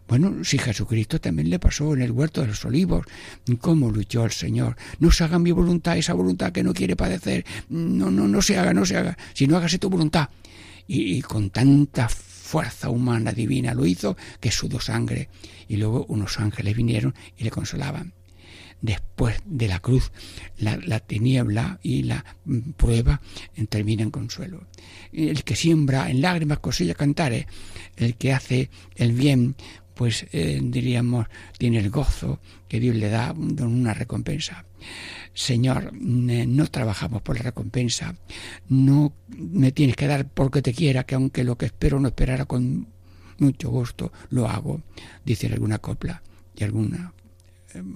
Bueno, 0.08 0.46
si 0.46 0.58
Jesucristo 0.58 1.20
también 1.20 1.50
le 1.50 1.60
pasó 1.60 1.94
en 1.94 2.02
el 2.02 2.12
huerto 2.12 2.40
de 2.40 2.48
los 2.48 2.64
olivos, 2.64 3.06
cómo 3.60 3.92
luchó 3.92 4.24
el 4.24 4.32
Señor. 4.32 4.78
No 5.00 5.12
se 5.12 5.26
haga 5.26 5.40
mi 5.40 5.52
voluntad, 5.52 5.98
esa 5.98 6.14
voluntad 6.14 6.54
que 6.54 6.64
no 6.64 6.74
quiere 6.74 6.96
padecer. 6.96 7.46
No, 7.68 8.10
no, 8.12 8.30
no 8.30 8.42
se 8.42 8.58
haga, 8.58 8.74
no 8.74 8.86
se 8.86 8.96
haga, 8.96 9.18
sino 9.34 9.58
hágase 9.58 9.78
tu 9.78 9.90
voluntad. 9.90 10.30
Y, 10.88 11.18
y 11.18 11.22
con 11.22 11.50
tanta 11.50 12.08
fuerza 12.08 12.90
humana 12.90 13.34
divina 13.34 13.74
lo 13.74 13.86
hizo 13.86 14.16
que 14.40 14.52
sudó 14.52 14.80
sangre. 14.80 15.28
Y 15.68 15.76
luego 15.76 16.06
unos 16.08 16.40
ángeles 16.40 16.78
vinieron 16.78 17.14
y 17.38 17.44
le 17.44 17.52
consolaban 17.52 18.14
después 18.82 19.38
de 19.46 19.68
la 19.68 19.80
cruz, 19.80 20.12
la, 20.58 21.00
tiniebla 21.00 21.80
y 21.84 22.04
la 22.04 22.24
mm, 22.46 22.72
prueba 22.72 23.22
termina 23.70 24.04
en 24.04 24.12
consuelo. 24.12 24.68
El 25.12 25.44
que 25.44 25.56
siembra 25.56 26.10
en 26.10 26.22
lágrimas 26.22 26.60
cosilla 26.60 26.96
cantare, 26.96 27.48
el 27.98 28.16
que 28.16 28.34
hace 28.34 28.70
el 28.96 29.14
bien, 29.14 29.56
pues 29.94 30.28
eh, 30.32 30.60
diríamos, 30.64 31.28
tiene 31.58 31.80
el 31.80 31.90
gozo 31.90 32.40
que 32.68 32.80
Dios 32.80 32.96
le 32.96 33.10
da 33.10 33.34
una 33.34 33.94
recompensa. 33.94 34.66
Señor, 35.34 35.92
no 35.94 36.68
trabajamos 36.68 37.22
por 37.22 37.36
la 37.36 37.44
recompensa, 37.44 38.16
no 38.70 39.14
me 39.28 39.72
tienes 39.72 39.96
que 39.96 40.08
dar 40.08 40.28
porque 40.28 40.62
te 40.62 40.74
quiera, 40.74 41.04
que 41.04 41.16
aunque 41.16 41.44
lo 41.44 41.58
que 41.58 41.68
espero 41.68 42.00
no 42.00 42.08
esperara 42.08 42.46
con 42.46 42.88
mucho 43.40 43.70
gusto, 43.70 44.12
lo 44.30 44.48
hago, 44.48 44.82
dice 45.26 45.48
alguna 45.48 45.80
copla 45.80 46.22
y 46.56 46.64
alguna 46.64 47.14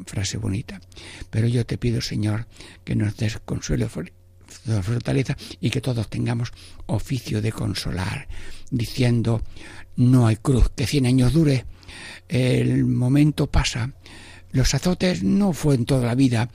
frase 0.05 0.37
bonita. 0.37 0.81
Pero 1.29 1.47
yo 1.47 1.65
te 1.65 1.77
pido, 1.77 2.01
Señor, 2.01 2.47
que 2.83 2.95
nos 2.95 3.17
des 3.17 3.39
consuelo 3.39 3.89
fortaleza 3.89 5.35
y 5.59 5.69
que 5.69 5.81
todos 5.81 6.09
tengamos 6.09 6.51
oficio 6.85 7.41
de 7.41 7.51
consolar, 7.51 8.27
diciendo, 8.69 9.41
no 9.95 10.27
hay 10.27 10.37
cruz 10.37 10.69
que 10.75 10.87
cien 10.87 11.05
años 11.05 11.33
dure, 11.33 11.65
el 12.27 12.85
momento 12.85 13.47
pasa, 13.47 13.93
los 14.51 14.73
azotes 14.73 15.23
no 15.23 15.53
fueron 15.53 15.85
toda 15.85 16.05
la 16.05 16.15
vida, 16.15 16.49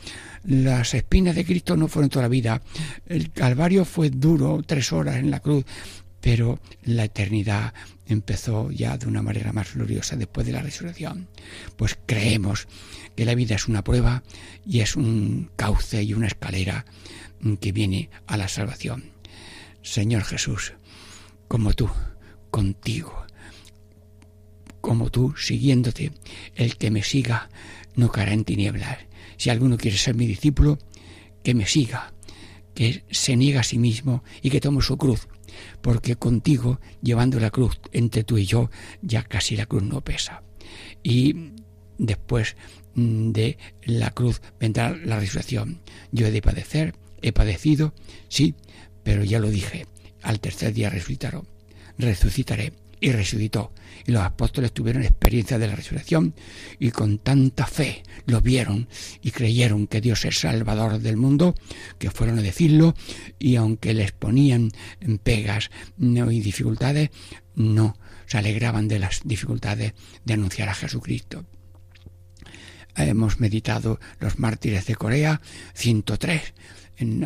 las 0.44 0.94
espinas 0.94 1.35
de 1.35 1.44
Cristo 1.44 1.76
no 1.76 1.88
fueron 1.88 2.11
toda 2.11 2.24
la 2.24 2.28
vida, 2.28 2.62
el 3.07 3.33
Calvario 3.33 3.85
fue 3.85 4.11
duro, 4.11 4.62
tres 4.64 4.92
horas 4.92 5.16
en 5.16 5.31
la 5.31 5.40
cruz, 5.40 5.64
pero 6.29 6.61
la 6.83 7.05
eternidad 7.05 7.73
empezó 8.07 8.71
ya 8.71 8.99
de 8.99 9.07
una 9.07 9.23
manera 9.23 9.51
más 9.55 9.73
gloriosa 9.73 10.14
después 10.14 10.47
de 10.47 10.53
la 10.53 10.61
resurrección. 10.61 11.27
Pues 11.79 11.99
creemos 12.05 12.69
que 13.17 13.25
la 13.25 13.35
vida 13.35 13.55
es 13.55 13.67
una 13.67 13.83
prueba 13.83 14.23
y 14.67 14.81
es 14.81 14.95
un 14.95 15.51
cauce 15.57 16.03
y 16.03 16.12
una 16.12 16.27
escalera 16.27 16.85
que 17.62 17.73
viene 17.73 18.11
a 18.27 18.37
la 18.37 18.47
salvación. 18.47 19.12
Señor 19.81 20.23
Jesús, 20.25 20.75
como 21.49 21.73
tú, 21.73 21.88
contigo, 22.51 23.25
como 24.83 25.11
tú, 25.11 25.35
siguiéndote, 25.35 26.12
el 26.57 26.77
que 26.77 26.91
me 26.91 27.05
siga 27.05 27.49
no 27.95 28.12
caerá 28.12 28.35
en 28.35 28.45
tinieblas. 28.45 28.99
Si 29.38 29.49
alguno 29.49 29.79
quiere 29.79 29.97
ser 29.97 30.14
mi 30.14 30.27
discípulo, 30.27 30.79
que 31.43 31.55
me 31.55 31.67
siga, 31.67 32.12
que 32.75 33.03
se 33.11 33.35
niega 33.35 33.61
a 33.61 33.64
sí 33.64 33.79
mismo 33.79 34.23
y 34.43 34.51
que 34.51 34.61
tome 34.61 34.83
su 34.83 34.99
cruz, 34.99 35.27
porque 35.81 36.16
contigo, 36.16 36.81
llevando 37.03 37.40
la 37.40 37.51
cruz 37.51 37.81
entre 37.92 38.25
tú 38.25 38.38
y 38.38 38.47
yo, 38.47 38.71
ya 39.03 39.23
casi 39.23 39.57
la 39.57 39.66
cruz 39.66 39.83
no 39.83 40.03
pesa. 40.03 40.42
Y 41.03 41.53
después 41.99 42.57
mm, 42.94 43.33
de 43.33 43.59
la 43.83 44.11
cruz 44.11 44.40
vendrá 44.59 44.97
la 44.97 45.18
resurrección. 45.18 45.81
Yo 46.12 46.27
he 46.27 46.31
de 46.31 46.42
padecer, 46.42 46.94
he 47.23 47.33
padecido, 47.33 47.94
sí, 48.29 48.55
pero 49.03 49.25
ya 49.25 49.38
lo 49.38 49.51
dije, 49.51 49.87
al 50.23 50.40
tercer 50.40 50.73
día 50.73 50.90
resucitaré, 50.90 51.40
resucitaré 51.99 52.73
y 53.01 53.13
resucitó. 53.13 53.73
Y 54.07 54.13
los 54.13 54.23
apóstoles 54.23 54.73
tuvieron 54.73 55.03
experiencia 55.03 55.59
de 55.59 55.67
la 55.67 55.77
resurrección 55.77 56.35
y 56.79 56.91
con 56.91 57.19
tanta 57.19 57.67
fe 57.67 58.03
lo 58.27 58.41
vieron 58.41 58.89
y 59.23 59.31
creyeron 59.31 59.87
que 59.87 60.01
Dios 60.01 60.25
es 60.25 60.39
Salvador 60.39 60.99
del 61.01 61.17
mundo, 61.17 61.55
que 61.99 62.11
fueron 62.11 62.39
a 62.39 62.43
decirlo 62.43 62.95
y 63.39 63.57
aunque 63.57 63.95
les 63.95 64.13
ponían 64.13 64.71
pegas 65.23 65.71
y 65.99 66.41
dificultades, 66.41 67.11
no 67.55 67.99
se 68.27 68.39
alegraban 68.39 68.89
de 68.89 68.99
las 68.99 69.21
dificultades 69.25 69.95
de 70.25 70.35
anunciar 70.35 70.69
a 70.69 70.75
Jesucristo 70.75 71.45
hemos 73.07 73.41
meditado 73.41 74.01
los 74.21 74.39
mártires 74.39 74.87
de 74.87 74.97
Corea, 74.97 75.41
103, 75.75 76.55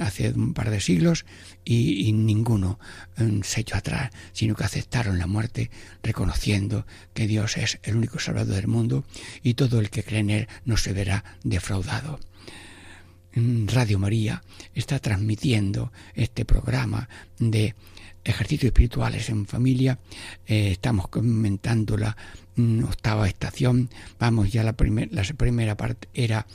hace 0.00 0.30
un 0.30 0.52
par 0.54 0.70
de 0.70 0.80
siglos 0.80 1.24
y, 1.64 2.12
ninguno 2.12 2.78
mm, 3.16 3.40
se 3.42 3.60
echó 3.60 3.76
atrás, 3.76 4.10
sino 4.32 4.54
que 4.54 4.64
aceptaron 4.64 5.18
la 5.18 5.26
muerte 5.26 5.70
reconociendo 6.02 6.86
que 7.14 7.26
Dios 7.26 7.56
es 7.56 7.78
el 7.82 7.96
único 7.96 8.18
salvador 8.18 8.54
del 8.54 8.68
mundo 8.68 9.04
y 9.42 9.54
todo 9.54 9.80
el 9.80 9.90
que 9.90 10.02
cree 10.02 10.20
en 10.20 10.30
Él 10.30 10.48
no 10.64 10.76
se 10.76 10.92
verá 10.92 11.24
defraudado. 11.44 12.18
Radio 13.34 13.98
María 13.98 14.42
está 14.74 14.98
transmitiendo 14.98 15.90
este 16.14 16.44
programa 16.44 17.08
de 17.38 17.74
ejercicios 18.24 18.68
espirituales 18.68 19.30
en 19.30 19.46
familia. 19.46 19.98
Eh, 20.46 20.72
estamos 20.72 21.08
comentando 21.08 21.96
la 21.96 22.16
mm, 22.56 22.84
octava 22.84 23.26
estación. 23.26 23.88
Vamos, 24.18 24.52
ya 24.52 24.62
la, 24.62 24.74
la 25.10 25.22
primera 25.36 25.76
parte 25.76 26.08
era 26.12 26.46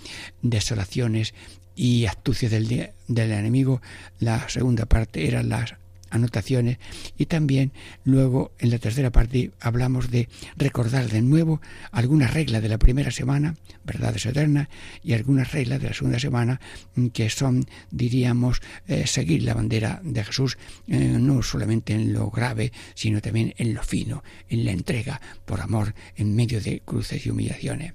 desolaciones 0.42 1.34
y 1.78 2.08
astucias 2.08 2.52
del, 2.52 2.92
del 3.08 3.32
enemigo. 3.32 3.82
La 4.20 4.50
segunda 4.50 4.86
parte 4.86 5.28
eran 5.28 5.48
las 5.48 5.76
anotaciones 6.10 6.78
y 7.18 7.26
también 7.26 7.72
luego 8.04 8.52
en 8.60 8.70
la 8.72 8.80
tercera 8.80 9.12
parte 9.12 9.52
hablamos 9.60 10.10
de 10.10 10.30
recordar 10.56 11.10
de 11.10 11.22
nuevo 11.22 11.62
algunas 11.92 12.34
reglas 12.34 12.62
de 12.62 12.70
la 12.70 12.78
primera 12.78 13.12
semana, 13.12 13.56
verdades 13.84 14.26
eternas, 14.26 14.68
y 15.04 15.14
algunas 15.14 15.52
reglas 15.52 15.82
de 15.82 15.88
la 15.88 15.94
segunda 15.94 16.20
semana 16.20 16.60
mm, 16.96 17.08
que 17.08 17.30
son, 17.30 17.66
diríamos, 17.92 18.62
eh, 18.88 19.06
seguir 19.08 19.44
la 19.44 19.54
bandera 19.54 20.02
de 20.04 20.24
Jesús, 20.24 20.58
eh, 20.88 20.98
no 20.98 21.42
solamente 21.44 21.94
en 21.94 22.14
lo 22.14 22.30
grave, 22.30 22.72
sino 22.96 23.22
también 23.22 23.54
en 23.58 23.74
lo 23.74 23.84
fino, 23.84 24.24
en 24.50 24.66
la 24.66 24.72
entrega 24.72 25.22
por 25.46 25.62
amor 25.62 25.94
en 26.16 26.36
medio 26.36 26.62
de 26.62 26.82
cruces 26.82 27.26
y 27.26 27.30
humillaciones. 27.30 27.94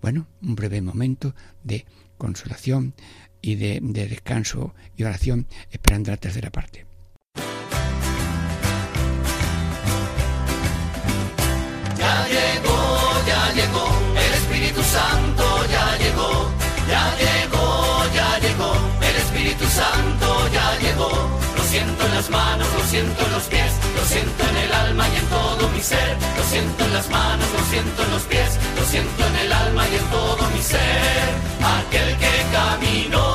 Bueno, 0.00 0.28
un 0.42 0.54
breve 0.54 0.80
momento 0.80 1.34
de 1.62 1.84
consolación 2.16 2.94
y 3.44 3.56
de, 3.56 3.78
descanso 4.08 4.74
y 4.96 5.04
oración 5.04 5.46
esperando 5.70 6.10
la 6.10 6.16
tercera 6.16 6.50
parte. 6.50 6.86
Ya 11.98 12.26
llegó, 12.26 12.78
ya 13.26 13.52
llegó, 13.52 13.86
el 14.16 14.32
Espíritu 14.40 14.82
Santo 14.82 15.44
ya 15.70 15.86
llegó, 15.98 16.50
ya 16.88 17.04
llegó, 17.20 18.14
ya 18.14 18.38
llegó, 18.38 18.72
el 19.02 19.16
Espíritu 19.16 19.66
Santo 19.66 20.48
ya 20.50 20.78
llegó. 20.78 21.10
Lo 21.56 21.64
siento 21.64 22.06
en 22.06 22.14
las 22.14 22.30
manos, 22.30 22.68
lo 22.78 22.84
siento 22.84 23.26
en 23.26 23.32
los 23.32 23.42
pies, 23.44 23.72
lo 23.94 24.04
siento 24.06 24.48
en 24.48 24.56
el 24.56 24.72
alma 24.72 25.08
y 25.08 25.16
en 25.16 25.26
todo 25.26 25.68
mi 25.68 25.80
ser. 25.82 26.16
Lo 26.36 26.44
siento 26.44 26.84
en 26.84 26.92
las 26.94 27.10
manos, 27.10 27.46
lo 27.52 27.64
siento 27.70 28.02
en 28.04 28.10
los 28.10 28.22
pies, 28.22 28.58
lo 28.78 28.84
siento 28.86 29.26
en 29.26 29.36
el 29.36 29.52
alma 29.52 29.88
y 29.88 29.96
en 29.96 30.06
todo 30.06 30.50
mi 30.54 30.62
ser. 30.62 31.28
Aquel 31.60 32.16
que 32.16 32.32
caminó 32.52 33.33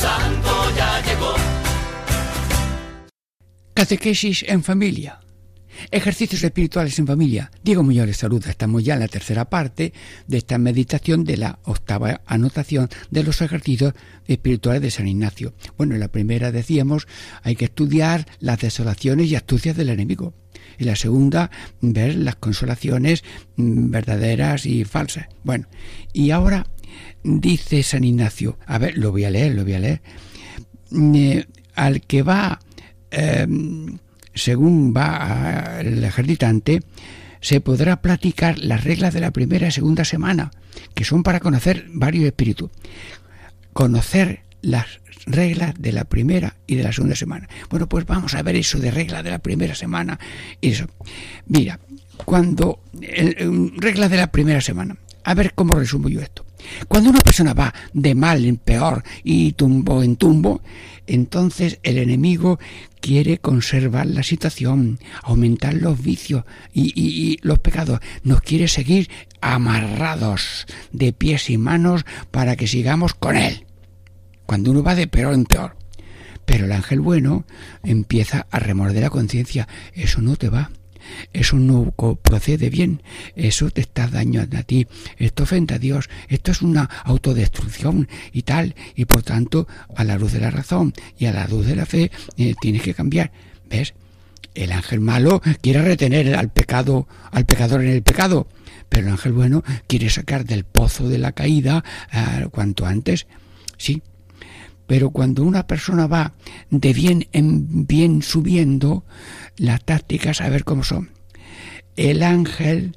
Santo 0.00 0.74
ya 0.74 1.02
llegó. 1.02 1.34
Catequesis 3.74 4.44
en 4.48 4.62
familia. 4.62 5.20
Ejercicios 5.90 6.42
espirituales 6.42 6.98
en 6.98 7.06
familia. 7.06 7.50
Diego 7.62 7.82
Muñoz 7.82 8.06
les 8.06 8.16
saluda. 8.16 8.48
Estamos 8.48 8.82
ya 8.82 8.94
en 8.94 9.00
la 9.00 9.08
tercera 9.08 9.50
parte 9.50 9.92
de 10.26 10.38
esta 10.38 10.56
meditación 10.56 11.24
de 11.24 11.36
la 11.36 11.58
octava 11.64 12.22
anotación 12.24 12.88
de 13.10 13.24
los 13.24 13.42
ejercicios 13.42 13.92
espirituales 14.26 14.80
de 14.80 14.90
San 14.90 15.06
Ignacio. 15.06 15.52
Bueno, 15.76 15.94
en 15.94 16.00
la 16.00 16.08
primera 16.08 16.50
decíamos 16.50 17.06
hay 17.42 17.56
que 17.56 17.66
estudiar 17.66 18.26
las 18.38 18.60
desolaciones 18.60 19.30
y 19.30 19.36
astucias 19.36 19.76
del 19.76 19.90
enemigo. 19.90 20.32
Y 20.78 20.84
la 20.84 20.96
segunda, 20.96 21.50
ver 21.82 22.14
las 22.14 22.36
consolaciones 22.36 23.22
mm, 23.56 23.90
verdaderas 23.90 24.64
y 24.64 24.84
falsas. 24.84 25.26
Bueno, 25.44 25.66
y 26.14 26.30
ahora 26.30 26.66
dice 27.22 27.82
San 27.82 28.04
Ignacio, 28.04 28.58
a 28.66 28.78
ver, 28.78 28.96
lo 28.96 29.12
voy 29.12 29.24
a 29.24 29.30
leer, 29.30 29.54
lo 29.54 29.64
voy 29.64 29.74
a 29.74 29.78
leer. 29.78 30.00
Eh, 30.92 31.44
al 31.74 32.00
que 32.02 32.22
va 32.22 32.58
eh, 33.10 33.46
según 34.34 34.94
va 34.94 35.80
el 35.80 36.02
ejercitante, 36.04 36.82
se 37.40 37.60
podrá 37.60 38.00
platicar 38.00 38.58
las 38.58 38.84
reglas 38.84 39.14
de 39.14 39.20
la 39.20 39.30
primera 39.30 39.68
y 39.68 39.70
segunda 39.70 40.04
semana, 40.04 40.50
que 40.94 41.04
son 41.04 41.22
para 41.22 41.40
conocer 41.40 41.86
varios 41.92 42.24
espíritus. 42.24 42.70
Conocer 43.72 44.42
las 44.62 44.86
reglas 45.26 45.74
de 45.78 45.92
la 45.92 46.04
primera 46.04 46.56
y 46.66 46.76
de 46.76 46.82
la 46.82 46.92
segunda 46.92 47.16
semana. 47.16 47.48
Bueno, 47.70 47.88
pues 47.88 48.06
vamos 48.06 48.34
a 48.34 48.42
ver 48.42 48.56
eso 48.56 48.78
de 48.78 48.90
reglas 48.90 49.24
de 49.24 49.30
la 49.30 49.38
primera 49.38 49.74
semana. 49.74 50.18
Eso. 50.60 50.86
Mira, 51.46 51.80
cuando 52.24 52.80
reglas 53.76 54.10
de 54.10 54.16
la 54.16 54.30
primera 54.30 54.60
semana. 54.60 54.96
A 55.22 55.34
ver 55.34 55.54
cómo 55.54 55.74
resumo 55.74 56.08
yo 56.08 56.20
esto. 56.20 56.46
Cuando 56.88 57.10
una 57.10 57.20
persona 57.20 57.54
va 57.54 57.74
de 57.92 58.14
mal 58.14 58.44
en 58.44 58.56
peor 58.56 59.02
y 59.22 59.52
tumbo 59.52 60.02
en 60.02 60.16
tumbo, 60.16 60.62
entonces 61.06 61.78
el 61.82 61.98
enemigo 61.98 62.58
quiere 63.00 63.38
conservar 63.38 64.06
la 64.06 64.22
situación, 64.22 64.98
aumentar 65.22 65.74
los 65.74 66.02
vicios 66.02 66.44
y, 66.72 66.92
y, 66.94 67.38
los 67.42 67.58
pecados. 67.58 68.00
Nos 68.22 68.42
quiere 68.42 68.68
seguir 68.68 69.10
amarrados 69.40 70.66
de 70.92 71.12
pies 71.12 71.50
y 71.50 71.58
manos 71.58 72.04
para 72.30 72.56
que 72.56 72.66
sigamos 72.66 73.14
con 73.14 73.36
él. 73.36 73.66
Cuando 74.46 74.70
uno 74.70 74.82
va 74.82 74.94
de 74.94 75.06
peor 75.06 75.34
en 75.34 75.44
peor. 75.44 75.76
Pero 76.44 76.64
el 76.64 76.72
ángel 76.72 77.00
bueno 77.00 77.44
empieza 77.84 78.46
a 78.50 78.58
remorder 78.58 79.02
la 79.02 79.10
conciencia. 79.10 79.68
Eso 79.94 80.20
no 80.20 80.36
te 80.36 80.48
va. 80.48 80.70
Eso 81.32 81.56
no 81.56 81.92
procede 82.22 82.70
bien, 82.70 83.02
eso 83.36 83.70
te 83.70 83.80
está 83.80 84.08
dañando 84.08 84.58
a 84.58 84.62
ti, 84.62 84.86
esto 85.18 85.44
ofende 85.44 85.74
a 85.74 85.78
Dios, 85.78 86.08
esto 86.28 86.50
es 86.50 86.62
una 86.62 86.84
autodestrucción 87.04 88.08
y 88.32 88.42
tal, 88.42 88.74
y 88.94 89.04
por 89.04 89.22
tanto, 89.22 89.66
a 89.94 90.04
la 90.04 90.18
luz 90.18 90.32
de 90.32 90.40
la 90.40 90.50
razón 90.50 90.92
y 91.18 91.26
a 91.26 91.32
la 91.32 91.46
luz 91.46 91.66
de 91.66 91.76
la 91.76 91.86
fe, 91.86 92.10
eh, 92.36 92.54
tienes 92.60 92.82
que 92.82 92.94
cambiar. 92.94 93.32
¿Ves? 93.68 93.94
El 94.54 94.72
ángel 94.72 95.00
malo 95.00 95.40
quiere 95.60 95.82
retener 95.82 96.34
al 96.34 96.50
pecado, 96.50 97.06
al 97.30 97.46
pecador 97.46 97.82
en 97.82 97.90
el 97.90 98.02
pecado, 98.02 98.48
pero 98.88 99.06
el 99.06 99.12
ángel 99.12 99.32
bueno 99.32 99.62
quiere 99.86 100.10
sacar 100.10 100.44
del 100.44 100.64
pozo 100.64 101.08
de 101.08 101.18
la 101.18 101.32
caída 101.32 101.84
eh, 102.12 102.48
cuanto 102.50 102.84
antes. 102.86 103.26
Sí, 103.76 104.02
pero 104.90 105.10
cuando 105.10 105.44
una 105.44 105.68
persona 105.68 106.08
va 106.08 106.32
de 106.68 106.92
bien 106.92 107.28
en 107.30 107.86
bien 107.86 108.22
subiendo, 108.22 109.04
las 109.56 109.84
tácticas 109.84 110.40
a 110.40 110.48
ver 110.48 110.64
cómo 110.64 110.82
son. 110.82 111.10
El 111.94 112.24
ángel, 112.24 112.96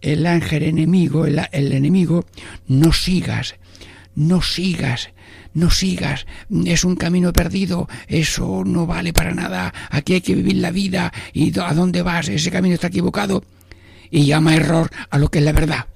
el 0.00 0.26
ángel 0.26 0.64
enemigo, 0.64 1.26
el, 1.26 1.40
el 1.52 1.72
enemigo, 1.74 2.26
no 2.66 2.92
sigas, 2.92 3.54
no 4.16 4.42
sigas, 4.42 5.10
no 5.54 5.70
sigas, 5.70 6.26
es 6.64 6.82
un 6.82 6.96
camino 6.96 7.32
perdido, 7.32 7.88
eso 8.08 8.64
no 8.66 8.88
vale 8.88 9.12
para 9.12 9.32
nada, 9.32 9.72
aquí 9.90 10.14
hay 10.14 10.22
que 10.22 10.34
vivir 10.34 10.56
la 10.56 10.72
vida 10.72 11.12
y 11.32 11.56
a 11.60 11.72
dónde 11.72 12.02
vas, 12.02 12.28
ese 12.28 12.50
camino 12.50 12.74
está 12.74 12.88
equivocado. 12.88 13.44
Y 14.10 14.24
llama 14.24 14.56
error 14.56 14.90
a 15.08 15.18
lo 15.18 15.30
que 15.30 15.38
es 15.38 15.44
la 15.44 15.52
verdad, 15.52 15.86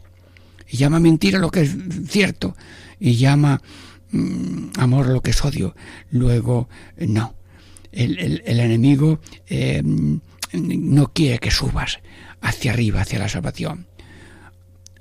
y 0.71 0.77
llama 0.77 1.01
mentira 1.01 1.39
a 1.39 1.41
lo 1.41 1.51
que 1.51 1.63
es 1.63 1.75
cierto, 2.09 2.55
y 3.01 3.17
llama 3.17 3.61
Mm, 4.13 4.79
amor 4.79 5.09
lo 5.09 5.23
que 5.23 5.31
es 5.31 5.45
odio. 5.45 5.75
Luego, 6.11 6.69
eh, 6.97 7.07
no. 7.07 7.35
El, 7.91 8.41
enemigo 8.47 9.21
eh, 9.49 9.83
no 9.85 11.13
quiere 11.13 11.39
que 11.39 11.51
subas 11.51 12.01
hacia 12.41 12.73
arriba, 12.73 13.03
hacia 13.03 13.19
la 13.19 13.29
salvación, 13.29 13.87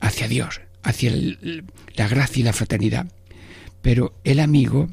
hacia 0.02 0.28
Dios, 0.28 0.60
hacia 0.84 1.12
la 1.12 2.08
gracia 2.10 2.42
y 2.42 2.44
la 2.44 2.52
fraternidad. 2.52 3.08
Pero 3.82 4.14
el 4.26 4.42
amigo 4.42 4.90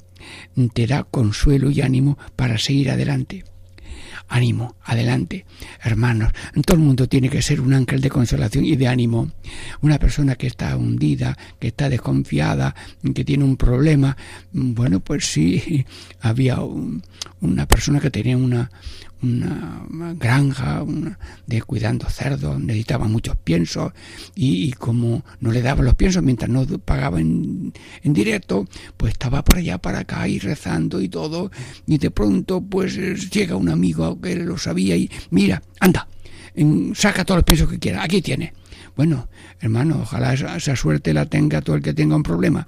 te 0.74 0.86
da 0.86 1.02
consuelo 1.02 1.70
y 1.70 1.80
ánimo 1.80 2.18
para 2.36 2.56
seguir 2.58 2.90
adelante 2.90 3.44
ánimo, 4.28 4.76
adelante, 4.84 5.46
hermanos. 5.82 6.32
Todo 6.64 6.76
el 6.76 6.82
mundo 6.82 7.08
tiene 7.08 7.28
que 7.28 7.42
ser 7.42 7.60
un 7.60 7.72
ángel 7.72 8.00
de 8.00 8.10
consolación 8.10 8.64
y 8.64 8.76
de 8.76 8.88
ánimo. 8.88 9.30
Una 9.80 9.98
persona 9.98 10.36
que 10.36 10.46
está 10.46 10.76
hundida, 10.76 11.36
que 11.58 11.68
está 11.68 11.88
desconfiada, 11.88 12.74
que 13.14 13.24
tiene 13.24 13.44
un 13.44 13.56
problema. 13.56 14.16
Bueno, 14.52 15.00
pues 15.00 15.26
sí, 15.26 15.84
había 16.20 16.58
una 17.40 17.66
persona 17.66 18.00
que 18.00 18.10
tenía 18.10 18.36
una, 18.36 18.70
una 19.22 19.84
granja 20.16 20.84
de 21.46 21.62
cuidando 21.62 22.08
cerdos, 22.08 22.60
necesitaba 22.60 23.08
muchos 23.08 23.36
piensos 23.36 23.92
y, 24.34 24.72
como 24.72 25.24
no 25.40 25.50
le 25.50 25.62
daban 25.62 25.84
los 25.84 25.94
piensos 25.94 26.22
mientras 26.22 26.50
no 26.50 26.66
pagaba 26.78 27.20
en, 27.20 27.72
en, 28.02 28.12
directo, 28.12 28.66
pues 28.96 29.12
estaba 29.12 29.42
por 29.42 29.58
allá 29.58 29.78
para 29.78 30.00
acá 30.00 30.28
y 30.28 30.38
rezando 30.38 31.00
y 31.00 31.08
todo 31.08 31.50
y 31.86 31.98
de 31.98 32.10
pronto 32.10 32.60
pues 32.60 33.30
llega 33.30 33.56
un 33.56 33.68
amigo 33.68 34.20
que 34.20 34.36
lo 34.36 34.58
sabía 34.58 34.96
y 34.96 35.10
mira, 35.30 35.62
anda, 35.80 36.08
saca 36.94 37.24
todos 37.24 37.38
los 37.38 37.44
piensos 37.44 37.68
que 37.68 37.78
quiera, 37.78 38.02
aquí 38.02 38.22
tiene. 38.22 38.52
Bueno, 38.96 39.28
hermano, 39.60 40.00
ojalá 40.02 40.34
esa, 40.34 40.74
suerte 40.74 41.14
la 41.14 41.26
tenga 41.26 41.60
todo 41.60 41.76
el 41.76 41.82
que 41.82 41.94
tenga 41.94 42.16
un 42.16 42.24
problema, 42.24 42.66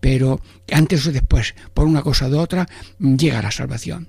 pero 0.00 0.40
antes 0.70 1.06
o 1.06 1.12
después, 1.12 1.54
por 1.72 1.86
una 1.86 2.02
cosa 2.02 2.28
u 2.28 2.36
otra, 2.36 2.68
llega 2.98 3.40
la 3.40 3.50
salvación 3.50 4.08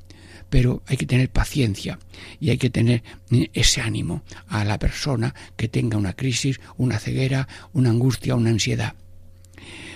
pero 0.53 0.83
hay 0.85 0.97
que 0.97 1.07
tener 1.07 1.31
paciencia 1.31 1.97
y 2.39 2.51
hay 2.51 2.59
que 2.59 2.69
tener 2.69 3.01
eh, 3.31 3.49
ese 3.53 3.81
ánimo 3.81 4.21
a 4.47 4.63
la 4.63 4.77
persona 4.77 5.33
que 5.57 5.67
tenga 5.67 5.97
una 5.97 6.13
crisis, 6.13 6.61
una 6.77 6.99
ceguera, 6.99 7.47
una 7.73 7.89
angustia, 7.89 8.35
una 8.35 8.51
ansiedad. 8.51 8.93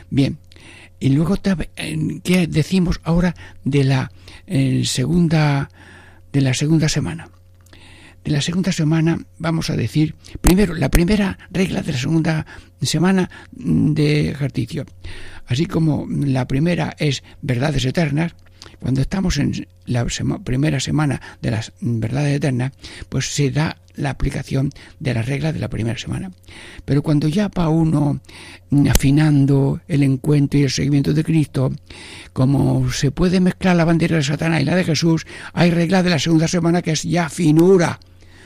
Bien, 0.09 0.39
y 0.99 1.09
luego, 1.09 1.35
¿qué 2.23 2.47
decimos 2.47 2.99
ahora 3.03 3.35
de 3.65 3.83
la 3.83 4.11
segunda 4.83 5.69
de 6.33 6.41
la 6.41 6.55
segunda 6.55 6.89
semana? 6.89 7.29
De 8.25 8.31
la 8.31 8.41
segunda 8.41 8.71
semana 8.71 9.19
vamos 9.37 9.69
a 9.69 9.75
decir, 9.75 10.15
primero, 10.41 10.73
la 10.73 10.89
primera 10.89 11.37
regla 11.51 11.83
de 11.83 11.91
la 11.91 11.99
segunda 11.99 12.47
semana 12.81 13.29
de 13.51 14.31
ejercicio. 14.31 14.87
Así 15.45 15.67
como 15.67 16.07
la 16.09 16.47
primera 16.47 16.95
es 16.97 17.23
verdades 17.43 17.85
eternas, 17.85 18.33
cuando 18.79 19.01
estamos 19.01 19.37
en 19.37 19.67
la 19.85 20.05
primera 20.43 20.79
semana 20.79 21.21
de 21.41 21.51
las 21.51 21.73
verdades 21.81 22.37
eternas, 22.37 22.71
pues 23.09 23.33
se 23.33 23.51
da 23.51 23.77
la 23.95 24.11
aplicación 24.11 24.69
de 24.99 25.13
las 25.13 25.25
reglas 25.25 25.53
de 25.53 25.59
la 25.59 25.69
primera 25.69 25.97
semana. 25.97 26.31
Pero 26.85 27.01
cuando 27.01 27.27
ya 27.27 27.49
va 27.49 27.69
uno 27.69 28.21
afinando 28.89 29.81
el 29.87 30.03
encuentro 30.03 30.59
y 30.59 30.63
el 30.63 30.69
seguimiento 30.69 31.13
de 31.13 31.23
Cristo, 31.23 31.73
como 32.33 32.91
se 32.91 33.11
puede 33.11 33.39
mezclar 33.39 33.75
la 33.75 33.85
bandera 33.85 34.17
de 34.17 34.23
Satanás 34.23 34.61
y 34.61 34.65
la 34.65 34.75
de 34.75 34.83
Jesús, 34.83 35.25
hay 35.53 35.71
reglas 35.71 36.03
de 36.03 36.11
la 36.11 36.19
segunda 36.19 36.47
semana 36.47 36.81
que 36.81 36.91
es 36.91 37.03
ya 37.03 37.29
finura 37.29 37.99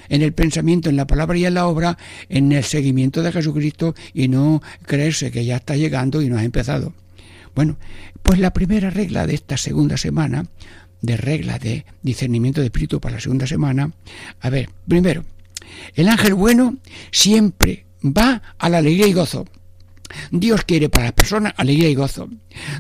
en 0.10 0.22
el 0.22 0.34
pensamiento, 0.34 0.90
en 0.90 0.98
la 0.98 1.08
palabra 1.08 1.38
y 1.38 1.46
en 1.46 1.54
la 1.54 1.68
obra, 1.68 1.98
en 2.28 2.52
el 2.52 2.64
seguimiento 2.64 3.22
de 3.24 3.32
Jesucristo 3.32 3.96
y 4.14 4.28
no 4.28 4.62
creerse 4.86 5.32
que 5.32 5.46
ya 5.46 5.58
está 5.58 5.76
llegando 5.76 6.22
y 6.22 6.30
no 6.30 6.38
ha 6.38 6.44
empezado. 6.44 6.94
Bueno, 7.56 7.78
pues 8.22 8.40
la 8.40 8.54
primera 8.54 8.90
regla 8.90 9.28
de 9.28 9.36
esta 9.36 9.58
segunda 9.58 9.98
semana, 9.98 10.46
de 11.02 11.18
regla 11.18 11.60
de 11.60 11.86
discernimiento 12.02 12.62
de 12.62 12.68
espíritu 12.68 13.00
para 13.00 13.16
la 13.16 13.22
segunda 13.22 13.48
semana, 13.48 13.92
a 14.40 14.50
ver, 14.50 14.70
primero, 14.88 15.26
el 15.96 16.08
ángel 16.08 16.34
bueno 16.34 16.78
siempre 17.12 17.86
va 18.04 18.42
a 18.58 18.70
la 18.70 18.80
alegría 18.80 19.08
y 19.08 19.14
gozo. 19.14 19.46
Dios 20.30 20.64
quiere 20.66 20.90
para 20.90 21.06
las 21.06 21.14
personas 21.14 21.54
alegría 21.58 21.90
y 21.90 21.96
gozo. 21.96 22.30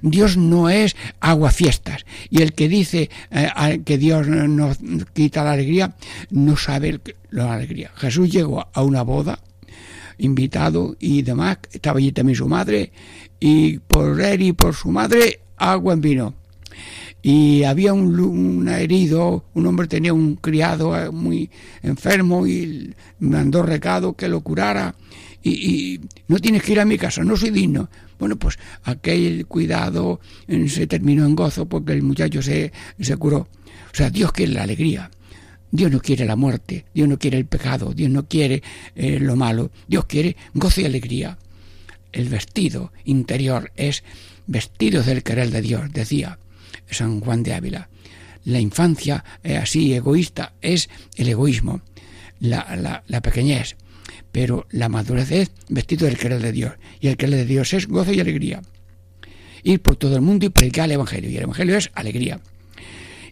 Dios 0.01 0.37
no 0.37 0.69
es 0.69 0.95
agua 1.19 1.51
fiestas. 1.51 2.05
Y 2.29 2.41
el 2.41 2.53
que 2.53 2.67
dice 2.67 3.09
eh, 3.31 3.81
que 3.85 3.97
Dios 3.97 4.27
nos 4.27 4.77
quita 5.13 5.43
la 5.43 5.53
alegría, 5.53 5.95
no 6.29 6.57
sabe 6.57 6.99
la 7.29 7.53
alegría. 7.53 7.91
Jesús 7.95 8.29
llegó 8.29 8.67
a 8.73 8.83
una 8.83 9.03
boda, 9.03 9.39
invitado 10.21 10.95
y 10.99 11.21
demás, 11.23 11.57
estaba 11.71 11.97
allí 11.99 12.11
también 12.11 12.35
su 12.35 12.47
madre, 12.47 12.91
y 13.39 13.79
por 13.79 14.21
él 14.21 14.41
y 14.41 14.53
por 14.53 14.73
su 14.73 14.91
madre 14.91 15.41
agua 15.57 15.93
en 15.93 16.01
vino. 16.01 16.33
Y 17.23 17.63
había 17.63 17.93
un, 17.93 18.67
herido, 18.67 19.45
un 19.53 19.67
hombre 19.67 19.87
tenía 19.87 20.13
un 20.13 20.35
criado 20.37 20.97
eh, 20.97 21.11
muy 21.11 21.51
enfermo 21.83 22.47
y 22.47 22.93
mandó 23.19 23.61
recado 23.61 24.13
que 24.13 24.27
lo 24.27 24.41
curara. 24.41 24.95
Y, 25.43 25.99
no 26.27 26.37
tienes 26.37 26.63
que 26.63 26.73
ir 26.73 26.79
a 26.79 26.85
mi 26.85 26.97
casa, 26.97 27.23
no 27.23 27.35
soy 27.35 27.51
digno. 27.51 27.89
Bueno, 28.19 28.37
pues 28.37 28.57
aquel 28.83 29.45
cuidado 29.47 30.19
eh, 30.47 30.67
se 30.69 30.87
terminó 30.87 31.25
en 31.25 31.35
gozo 31.35 31.67
porque 31.67 31.93
el 31.93 32.03
muchacho 32.03 32.41
se, 32.41 32.71
se 32.99 33.17
curó. 33.17 33.39
O 33.39 33.95
sea, 33.95 34.09
Dios 34.09 34.31
quiere 34.31 34.53
la 34.53 34.63
alegría. 34.63 35.09
Dios 35.71 35.91
no 35.91 35.99
quiere 35.99 36.25
la 36.25 36.35
muerte, 36.35 36.85
Dios 36.93 37.07
no 37.07 37.17
quiere 37.17 37.37
el 37.37 37.45
pecado, 37.45 37.93
Dios 37.93 38.09
no 38.09 38.27
quiere 38.27 38.61
eh, 38.95 39.19
lo 39.19 39.35
malo, 39.35 39.71
Dios 39.87 40.05
quiere 40.05 40.35
gozo 40.53 40.81
y 40.81 40.85
alegría 40.85 41.37
el 42.11 42.29
vestido 42.29 42.91
interior 43.05 43.71
es 43.75 44.03
vestido 44.47 45.03
del 45.03 45.23
querer 45.23 45.51
de 45.51 45.61
Dios, 45.61 45.91
decía 45.91 46.39
San 46.89 47.19
Juan 47.21 47.43
de 47.43 47.53
Ávila. 47.53 47.89
La 48.43 48.59
infancia 48.59 49.23
eh, 49.43 49.57
así 49.57 49.93
egoísta 49.93 50.53
es 50.61 50.89
el 51.15 51.29
egoísmo, 51.29 51.81
la, 52.39 53.03
la, 53.07 53.21
pequeñez, 53.21 53.75
pero 54.31 54.65
la 54.71 54.89
madurez 54.89 55.31
es 55.31 55.51
vestido 55.69 56.07
del 56.07 56.17
querer 56.17 56.41
de 56.41 56.51
Dios, 56.51 56.73
y 56.99 57.07
el 57.07 57.17
querer 57.17 57.35
de 57.35 57.45
Dios 57.45 57.73
es 57.73 57.87
gozo 57.87 58.11
y 58.11 58.19
alegría. 58.19 58.61
Ir 59.63 59.79
por 59.81 59.95
todo 59.95 60.15
el 60.15 60.21
mundo 60.21 60.47
y 60.47 60.49
predicar 60.49 60.85
el 60.85 60.93
Evangelio, 60.93 61.29
y 61.29 61.37
el 61.37 61.43
Evangelio 61.43 61.77
es 61.77 61.91
alegría. 61.93 62.41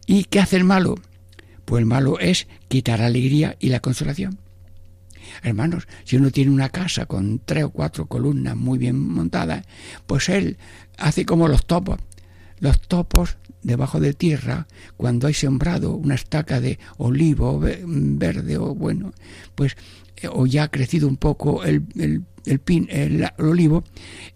¿Y 0.06 0.26
qué 0.26 0.40
hace 0.40 0.58
el 0.58 0.64
malo? 0.64 0.96
Pues 1.70 1.82
el 1.82 1.86
malo 1.86 2.18
es 2.18 2.48
quitar 2.68 2.98
la 2.98 3.06
alegría 3.06 3.56
y 3.60 3.70
la 3.70 3.80
consolación. 3.80 4.40
Hermanos, 5.44 5.88
si 6.04 6.16
uno 6.18 6.32
tiene 6.32 6.50
una 6.50 6.70
casa 6.70 7.06
con 7.06 7.42
tres 7.46 7.66
o 7.66 7.70
cuatro 7.70 8.08
columnas 8.08 8.58
muy 8.58 8.80
bien 8.80 9.00
montadas, 9.00 9.68
pues 10.08 10.30
él 10.30 10.58
hace 10.98 11.28
como 11.28 11.48
los 11.48 11.68
topos. 11.68 12.00
Los 12.58 12.82
topos 12.82 13.38
debajo 13.62 14.00
de 14.00 14.16
tierra, 14.16 14.66
cuando 14.98 15.28
hay 15.28 15.36
sembrado 15.36 15.94
una 15.94 16.16
estaca 16.16 16.60
de 16.60 16.80
olivo 16.98 17.60
verde 17.60 18.58
o 18.58 18.74
bueno, 18.74 19.14
pues 19.54 19.78
eh, 20.18 20.28
o 20.28 20.48
ya 20.48 20.64
ha 20.64 20.72
crecido 20.72 21.08
un 21.08 21.18
poco 21.18 21.64
el, 21.64 21.84
el, 22.00 22.24
el, 22.48 22.58
pin, 22.58 22.88
el 22.90 23.30
olivo, 23.38 23.84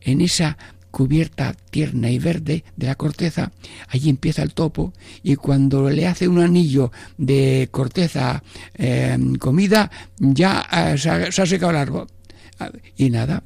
en 0.01 0.21
esa 0.21 0.55
cubierta 0.93 1.55
tierna 1.71 2.11
y 2.11 2.19
verde 2.19 2.63
de 2.77 2.85
la 2.85 2.93
corteza, 2.93 3.51
allí 3.87 4.11
empieza 4.11 4.43
el 4.43 4.53
topo 4.53 4.93
y 5.23 5.35
cuando 5.37 5.89
le 5.89 6.05
hace 6.05 6.27
un 6.27 6.39
anillo 6.39 6.91
de 7.17 7.67
corteza 7.71 8.43
eh, 8.75 9.17
comida, 9.39 9.89
ya 10.19 10.63
eh, 10.71 10.95
se, 10.99 11.09
ha, 11.09 11.45
secado 11.47 11.71
el 11.71 11.77
árbol. 11.77 12.07
Ah, 12.59 12.69
y 12.95 13.09
nada. 13.09 13.43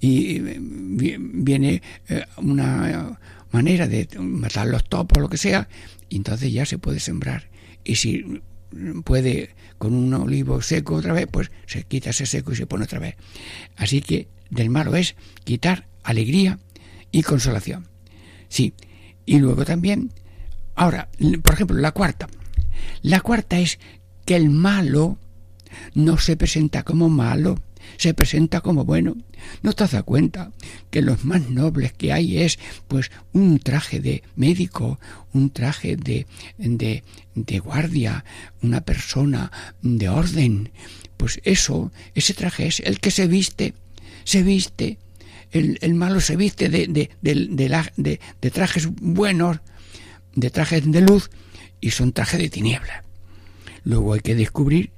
Y 0.00 0.36
eh, 0.36 1.16
viene 1.18 1.80
una 2.36 3.18
manera 3.50 3.88
de 3.88 4.06
matar 4.20 4.66
los 4.66 4.84
topos, 4.84 5.22
lo 5.22 5.30
que 5.30 5.38
sea, 5.38 5.66
y 6.10 6.16
entonces 6.16 6.52
ya 6.52 6.66
se 6.66 6.76
puede 6.76 7.00
sembrar. 7.00 7.48
Y 7.84 7.94
si 7.94 8.42
puede 9.02 9.54
con 9.78 9.94
un 9.94 10.12
olivo 10.12 10.60
seco 10.60 10.96
otra 10.96 11.14
vez, 11.14 11.26
pues 11.30 11.50
se 11.64 11.84
quita 11.84 12.10
ese 12.10 12.26
seco 12.26 12.52
y 12.52 12.56
se 12.56 12.66
pone 12.66 12.84
otra 12.84 12.98
vez. 12.98 13.16
Así 13.78 14.02
que 14.02 14.28
del 14.50 14.68
malo 14.68 14.94
es 14.94 15.16
quitar 15.44 15.88
alegría 16.08 16.58
y 17.12 17.22
consolación. 17.22 17.86
Sí, 18.48 18.72
y 19.26 19.38
luego 19.38 19.64
también, 19.64 20.10
ahora, 20.74 21.10
por 21.42 21.54
ejemplo, 21.54 21.76
la 21.76 21.92
cuarta. 21.92 22.28
La 23.02 23.20
cuarta 23.20 23.58
es 23.58 23.78
que 24.24 24.36
el 24.36 24.48
malo 24.48 25.18
no 25.94 26.16
se 26.16 26.36
presenta 26.36 26.82
como 26.82 27.10
malo, 27.10 27.62
se 27.98 28.14
presenta 28.14 28.62
como 28.62 28.86
bueno. 28.86 29.16
¿No 29.62 29.74
te 29.74 29.86
das 29.86 30.02
cuenta 30.04 30.50
que 30.90 31.02
los 31.02 31.24
más 31.26 31.50
nobles 31.50 31.92
que 31.92 32.12
hay 32.12 32.38
es 32.38 32.58
pues 32.88 33.10
un 33.32 33.58
traje 33.58 34.00
de 34.00 34.22
médico, 34.34 34.98
un 35.34 35.50
traje 35.50 35.96
de, 35.96 36.26
de, 36.56 37.04
de 37.34 37.58
guardia, 37.58 38.24
una 38.62 38.80
persona 38.80 39.52
de 39.82 40.08
orden? 40.08 40.70
Pues 41.18 41.40
eso, 41.44 41.92
ese 42.14 42.32
traje 42.32 42.66
es 42.66 42.80
el 42.80 42.98
que 42.98 43.10
se 43.10 43.26
viste, 43.26 43.74
se 44.24 44.42
viste. 44.42 44.98
El, 45.50 45.94
malo 45.94 46.20
se 46.20 46.36
viste 46.36 46.68
de 46.68 48.50
trajes 48.52 48.88
buenos, 49.00 49.60
de 50.34 50.50
trajes 50.50 50.90
de 50.90 51.00
luz, 51.00 51.30
y 51.80 51.90
son 51.90 52.12
trajes 52.12 52.40
de 52.40 52.48
tiniebla. 52.48 53.04
Luego 53.84 54.14
hay 54.14 54.20
que 54.20 54.34
descubrir 54.34 54.92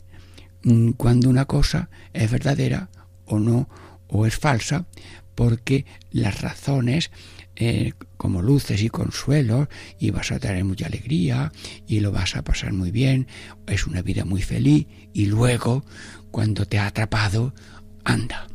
mm, 0.62 0.90
cuando 0.92 1.28
una 1.28 1.44
cosa 1.44 1.90
es 2.12 2.30
verdadera 2.30 2.90
o 3.26 3.38
no, 3.38 3.68
o 4.08 4.26
es 4.26 4.36
falsa, 4.36 4.86
porque 5.34 5.86
las 6.10 6.40
razones 6.40 7.10
eh, 7.56 7.92
como 8.16 8.42
luces 8.42 8.82
y 8.82 8.88
consuelos 8.88 9.68
y 9.98 10.10
vas 10.10 10.32
a 10.32 10.38
tener 10.38 10.64
mucha 10.64 10.86
alegría 10.86 11.52
y 11.86 12.00
lo 12.00 12.12
vas 12.12 12.36
a 12.36 12.42
pasar 12.42 12.72
muy 12.72 12.90
bien, 12.90 13.26
es 13.66 13.86
una 13.86 14.02
vida 14.02 14.24
muy 14.24 14.42
feliz 14.42 14.86
y 15.12 15.26
luego 15.26 15.84
cuando 16.30 16.66
te 16.66 16.78
ha 16.78 16.86
atrapado, 16.86 17.54
anda, 18.04 18.46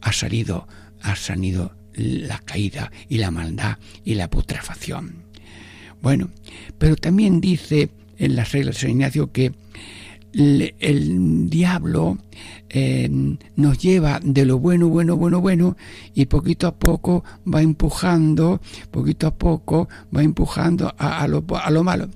ha 0.00 0.12
salido, 0.12 0.68
ha 1.02 1.16
salido 1.16 1.72
la 1.94 2.38
caída 2.38 2.90
y 3.08 3.18
la 3.18 3.30
maldad 3.30 3.78
y 4.04 4.14
la 4.14 4.28
putrefacción. 4.30 5.24
Bueno, 6.00 6.30
pero 6.78 6.96
también 6.96 7.40
dice 7.40 7.90
en 8.18 8.36
las 8.36 8.52
reglas 8.52 8.76
de 8.76 8.80
San 8.80 8.90
Ignacio 8.90 9.30
que 9.32 9.52
el, 10.34 11.50
diablo 11.50 12.18
eh, 12.70 13.08
nos 13.56 13.78
lleva 13.78 14.18
de 14.22 14.46
lo 14.46 14.58
bueno, 14.58 14.88
bueno, 14.88 15.16
bueno, 15.16 15.40
bueno, 15.40 15.76
y 16.14 16.26
poquito 16.26 16.66
a 16.66 16.74
poco 16.74 17.22
va 17.52 17.60
empujando, 17.60 18.60
poquito 18.90 19.26
a 19.26 19.34
poco 19.34 19.88
va 20.14 20.22
empujando 20.22 20.92
a, 20.96 21.26
lo, 21.28 21.44
a 21.62 21.70
lo, 21.70 21.84
malo. 21.84 22.08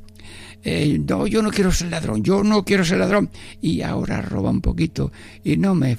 Eh, 0.64 0.99
no, 1.07 1.26
yo 1.26 1.43
no 1.43 1.51
quiero 1.51 1.70
ser 1.70 1.91
ladrón, 1.91 2.22
yo 2.22 2.43
no 2.43 2.64
quiero 2.64 2.84
ser 2.84 2.99
ladrón. 2.99 3.30
Y 3.61 3.82
ahora 3.82 4.22
roba 4.22 4.51
un 4.51 4.61
poquito 4.61 5.12
y 5.45 5.57
no 5.57 5.74
me 5.74 5.99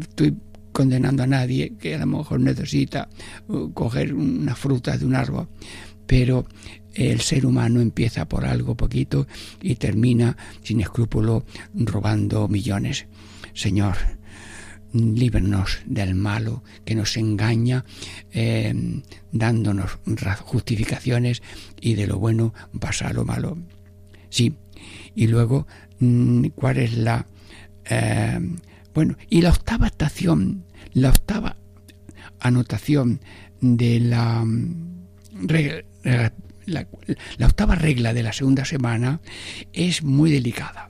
estoy 0.00 0.34
condenando 0.72 1.22
a 1.22 1.26
nadie 1.26 1.74
que 1.78 1.94
a 1.94 1.98
lo 1.98 2.06
mejor 2.06 2.40
necesita 2.40 3.08
uh, 3.48 3.72
coger 3.72 4.14
una 4.14 4.54
fruta 4.54 4.96
de 4.96 5.06
un 5.06 5.14
árbol. 5.14 5.48
Pero 6.06 6.46
el 6.94 7.20
ser 7.20 7.46
humano 7.46 7.80
empieza 7.80 8.28
por 8.28 8.44
algo 8.44 8.76
poquito 8.76 9.26
y 9.60 9.76
termina 9.76 10.36
sin 10.62 10.80
escrúpulo 10.80 11.44
robando 11.74 12.48
millones. 12.48 13.06
Señor, 13.54 13.96
líbranos 14.92 15.78
del 15.86 16.14
malo 16.14 16.64
que 16.84 16.94
nos 16.94 17.16
engaña, 17.16 17.84
eh, 18.32 18.74
dándonos 19.30 19.98
justificaciones 20.40 21.42
y 21.80 21.94
de 21.94 22.06
lo 22.06 22.18
bueno 22.18 22.52
pasa 22.78 23.08
a 23.08 23.12
lo 23.12 23.24
malo. 23.24 23.58
Sí, 24.28 24.54
y 25.14 25.26
luego, 25.26 25.66
mm, 25.98 26.46
¿cuál 26.54 26.78
es 26.78 26.96
la... 26.96 27.26
Eh, 27.88 28.40
bueno, 28.94 29.16
y 29.28 29.42
la 29.42 29.50
octava 29.50 29.86
estación, 29.86 30.64
la 30.92 31.10
octava 31.10 31.56
anotación 32.40 33.20
de 33.60 34.00
la 34.00 34.44
mm, 34.44 35.06
la, 36.66 36.86
octava 37.46 37.74
regla 37.74 38.12
de 38.14 38.22
la 38.22 38.32
segunda 38.32 38.64
semana 38.64 39.20
es 39.72 40.02
muy 40.02 40.30
delicada. 40.30 40.88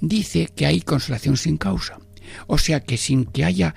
Dice 0.00 0.48
que 0.54 0.66
hay 0.66 0.80
consolación 0.80 1.36
sin 1.36 1.56
causa. 1.56 1.98
O 2.46 2.58
sea 2.58 2.80
que 2.80 2.96
sin 2.96 3.24
que 3.24 3.44
haya 3.44 3.74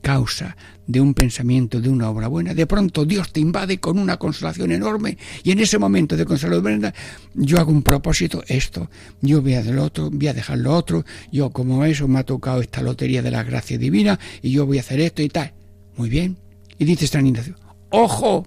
causa 0.00 0.56
de 0.86 1.00
un 1.00 1.14
pensamiento, 1.14 1.80
de 1.80 1.90
una 1.90 2.08
obra 2.08 2.28
buena, 2.28 2.54
de 2.54 2.66
pronto 2.66 3.04
Dios 3.04 3.32
te 3.32 3.40
invade 3.40 3.78
con 3.78 3.98
una 3.98 4.16
consolación 4.16 4.72
enorme 4.72 5.18
y 5.42 5.50
en 5.50 5.60
ese 5.60 5.78
momento 5.78 6.16
de 6.16 6.24
consolación 6.24 6.92
yo 7.34 7.58
hago 7.58 7.70
un 7.70 7.82
propósito, 7.82 8.42
esto, 8.48 8.90
yo 9.20 9.42
voy 9.42 9.54
a 9.54 9.62
lo 9.62 9.84
otro, 9.84 10.10
voy 10.10 10.28
a 10.28 10.34
dejar 10.34 10.58
lo 10.58 10.74
otro, 10.74 11.04
yo 11.30 11.50
como 11.50 11.84
eso 11.84 12.08
me 12.08 12.20
ha 12.20 12.24
tocado 12.24 12.60
esta 12.60 12.80
lotería 12.80 13.22
de 13.22 13.30
la 13.30 13.42
gracia 13.42 13.78
divina 13.78 14.18
y 14.42 14.50
yo 14.50 14.66
voy 14.66 14.78
a 14.78 14.80
hacer 14.80 15.00
esto 15.00 15.22
y 15.22 15.28
tal. 15.28 15.52
Muy 15.96 16.08
bien. 16.08 16.36
Y 16.78 16.84
dice 16.84 17.06
San 17.06 17.26
Ignacio, 17.26 17.56
ojo, 17.90 18.46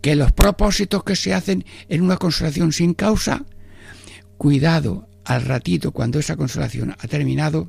que 0.00 0.16
los 0.16 0.32
propósitos 0.32 1.04
que 1.04 1.16
se 1.16 1.34
hacen 1.34 1.64
en 1.88 2.02
una 2.02 2.16
consolación 2.16 2.72
sin 2.72 2.94
causa, 2.94 3.44
cuidado 4.38 5.06
al 5.24 5.42
ratito 5.42 5.92
cuando 5.92 6.18
esa 6.18 6.36
consolación 6.36 6.96
ha 6.98 7.06
terminado, 7.06 7.68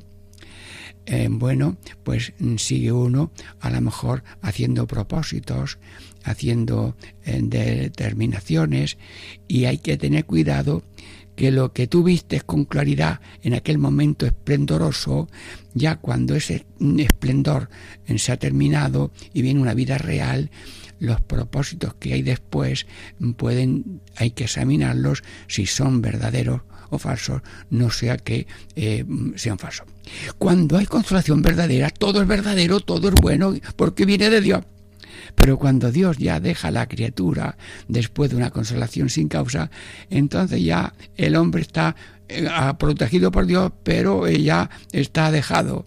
eh, 1.05 1.27
bueno, 1.29 1.77
pues 2.03 2.33
sigue 2.57 2.91
uno 2.91 3.31
a 3.59 3.69
lo 3.69 3.81
mejor 3.81 4.23
haciendo 4.41 4.87
propósitos, 4.87 5.79
haciendo 6.23 6.95
eh, 7.25 7.39
determinaciones 7.41 8.97
y 9.47 9.65
hay 9.65 9.79
que 9.79 9.97
tener 9.97 10.25
cuidado 10.25 10.83
que 11.35 11.51
lo 11.51 11.73
que 11.73 11.87
tú 11.87 12.03
vistes 12.03 12.43
con 12.43 12.65
claridad 12.65 13.19
en 13.41 13.53
aquel 13.53 13.77
momento 13.77 14.25
esplendoroso, 14.25 15.27
ya 15.73 15.95
cuando 15.95 16.35
ese 16.35 16.65
esplendor 16.99 17.69
se 18.17 18.31
ha 18.31 18.37
terminado 18.37 19.11
y 19.33 19.41
viene 19.41 19.61
una 19.61 19.73
vida 19.73 19.97
real, 19.97 20.51
los 20.99 21.19
propósitos 21.21 21.95
que 21.95 22.13
hay 22.13 22.21
después 22.21 22.85
pueden, 23.37 24.01
hay 24.17 24.31
que 24.31 24.43
examinarlos 24.43 25.23
si 25.47 25.65
son 25.65 26.01
verdaderos 26.01 26.61
o 26.91 26.99
falsos, 26.99 27.41
no 27.71 27.89
sea 27.89 28.17
que 28.17 28.45
eh, 28.75 29.03
sean 29.35 29.57
falsos. 29.57 29.87
Cuando 30.37 30.77
hay 30.77 30.85
consolación 30.85 31.41
verdadera, 31.41 31.89
todo 31.89 32.21
es 32.21 32.27
verdadero, 32.27 32.79
todo 32.79 33.09
es 33.09 33.15
bueno, 33.15 33.55
porque 33.75 34.05
viene 34.05 34.29
de 34.29 34.41
Dios. 34.41 34.61
Pero 35.35 35.57
cuando 35.57 35.91
Dios 35.91 36.17
ya 36.17 36.39
deja 36.39 36.67
a 36.67 36.71
la 36.71 36.87
criatura 36.87 37.57
después 37.87 38.29
de 38.29 38.35
una 38.35 38.51
consolación 38.51 39.09
sin 39.09 39.27
causa, 39.27 39.71
entonces 40.09 40.61
ya 40.61 40.93
el 41.15 41.35
hombre 41.35 41.61
está 41.61 41.95
eh, 42.27 42.47
protegido 42.77 43.31
por 43.31 43.45
Dios, 43.45 43.71
pero 43.83 44.27
ya 44.27 44.69
está 44.91 45.31
dejado 45.31 45.85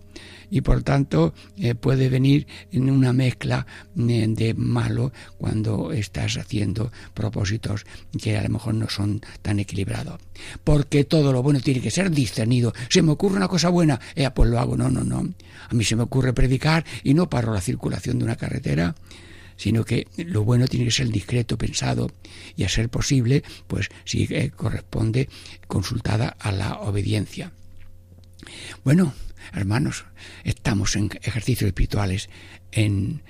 y 0.50 0.60
por 0.60 0.82
tanto 0.82 1.34
eh, 1.56 1.74
puede 1.74 2.08
venir 2.08 2.46
en 2.72 2.90
una 2.90 3.12
mezcla 3.12 3.66
eh, 3.96 4.26
de 4.28 4.54
malo 4.54 5.12
cuando 5.38 5.92
estás 5.92 6.36
haciendo 6.36 6.92
propósitos 7.12 7.86
que 8.20 8.36
a 8.36 8.42
lo 8.42 8.48
mejor 8.48 8.74
no 8.74 8.88
son 8.88 9.20
tan 9.42 9.58
equilibrados. 9.60 10.20
Porque 10.62 11.04
todo 11.04 11.32
lo 11.32 11.42
bueno 11.42 11.60
tiene 11.60 11.80
que 11.80 11.90
ser 11.90 12.10
discernido. 12.10 12.72
Se 12.88 13.02
me 13.02 13.12
ocurre 13.12 13.36
una 13.36 13.48
cosa 13.48 13.68
buena, 13.68 14.00
eh, 14.14 14.28
pues 14.34 14.50
lo 14.50 14.58
hago. 14.58 14.76
No, 14.76 14.90
no, 14.90 15.04
no. 15.04 15.34
A 15.68 15.74
mí 15.74 15.84
se 15.84 15.96
me 15.96 16.02
ocurre 16.02 16.32
predicar 16.32 16.84
y 17.02 17.14
no 17.14 17.28
paro 17.28 17.52
la 17.52 17.60
circulación 17.60 18.18
de 18.18 18.24
una 18.24 18.36
carretera 18.36 18.94
sino 19.56 19.84
que 19.84 20.08
lo 20.16 20.42
bueno 20.42 20.66
tiene 20.66 20.86
que 20.86 20.90
ser 20.90 21.08
discreto, 21.10 21.56
pensado 21.56 22.10
y 22.56 22.64
a 22.64 22.68
ser 22.68 22.88
posible, 22.88 23.44
pues 23.68 23.88
si 24.04 24.26
corresponde, 24.50 25.28
consultada 25.68 26.36
a 26.40 26.50
la 26.50 26.80
obediencia. 26.80 27.52
Bueno, 28.82 29.14
hermanos, 29.52 30.06
estamos 30.44 30.96
en 30.96 31.10
ejercicios 31.22 31.68
espirituales 31.68 32.30
en, 32.72 33.22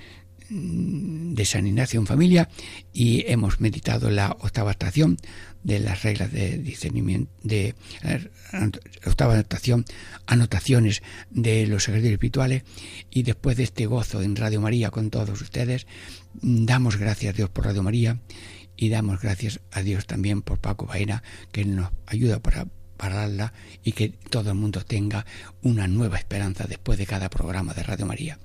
de 0.51 1.45
San 1.45 1.67
Ignacio 1.67 1.99
en 1.99 2.07
familia 2.07 2.49
y 2.93 3.25
hemos 3.27 3.61
meditado 3.61 4.11
la 4.11 4.37
octava 4.41 4.73
estación 4.73 5.17
de 5.63 5.79
las 5.79 6.03
reglas 6.03 6.31
de 6.33 6.59
discernimiento, 6.59 7.33
de 7.43 7.75
eh, 8.03 8.31
octava 9.07 9.35
anotación, 9.35 9.85
anotaciones 10.27 11.03
de 11.31 11.67
los 11.67 11.89
ejercicios 11.89 12.15
espirituales 12.15 12.63
y 13.11 13.23
después 13.23 13.57
de 13.57 13.65
este 13.65 13.87
gozo 13.87 14.23
en 14.23 14.37
Radio 14.37 14.61
María 14.61 14.91
con 14.91 15.11
todos 15.11 15.41
ustedes, 15.41 15.87
damos 16.35 16.99
gracias 16.99 17.35
a 17.35 17.37
Dios 17.37 17.49
por 17.49 17.65
Radio 17.65 17.83
María 17.83 18.21
y 18.77 18.91
damos 18.91 19.21
gracias 19.21 19.61
a 19.71 19.83
Dios 19.83 20.07
también 20.07 20.43
por 20.43 20.59
Paco 20.59 20.87
Baena 20.87 21.23
que 21.53 21.65
nos 21.65 21.91
ayuda 22.07 22.41
para 22.41 22.67
y 23.83 23.93
que 23.93 24.09
todo 24.09 24.51
el 24.51 24.57
mundo 24.57 24.83
tenga 24.85 25.27
una 25.63 25.87
nueva 25.87 26.19
esperanza 26.19 26.65
después 26.69 26.99
de 26.99 27.07
cada 27.07 27.29
programa 27.31 27.75
de 27.75 27.83
Radio 27.83 28.07
María. 28.07 28.39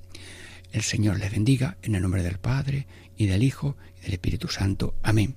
El 0.72 0.82
Señor 0.82 1.18
les 1.18 1.32
bendiga 1.32 1.76
en 1.82 1.94
el 1.94 2.02
nombre 2.02 2.22
del 2.22 2.38
Padre 2.38 2.86
y 3.16 3.26
del 3.26 3.42
Hijo 3.42 3.76
y 3.98 4.04
del 4.04 4.12
Espíritu 4.14 4.48
Santo. 4.48 4.94
Amén. 5.02 5.36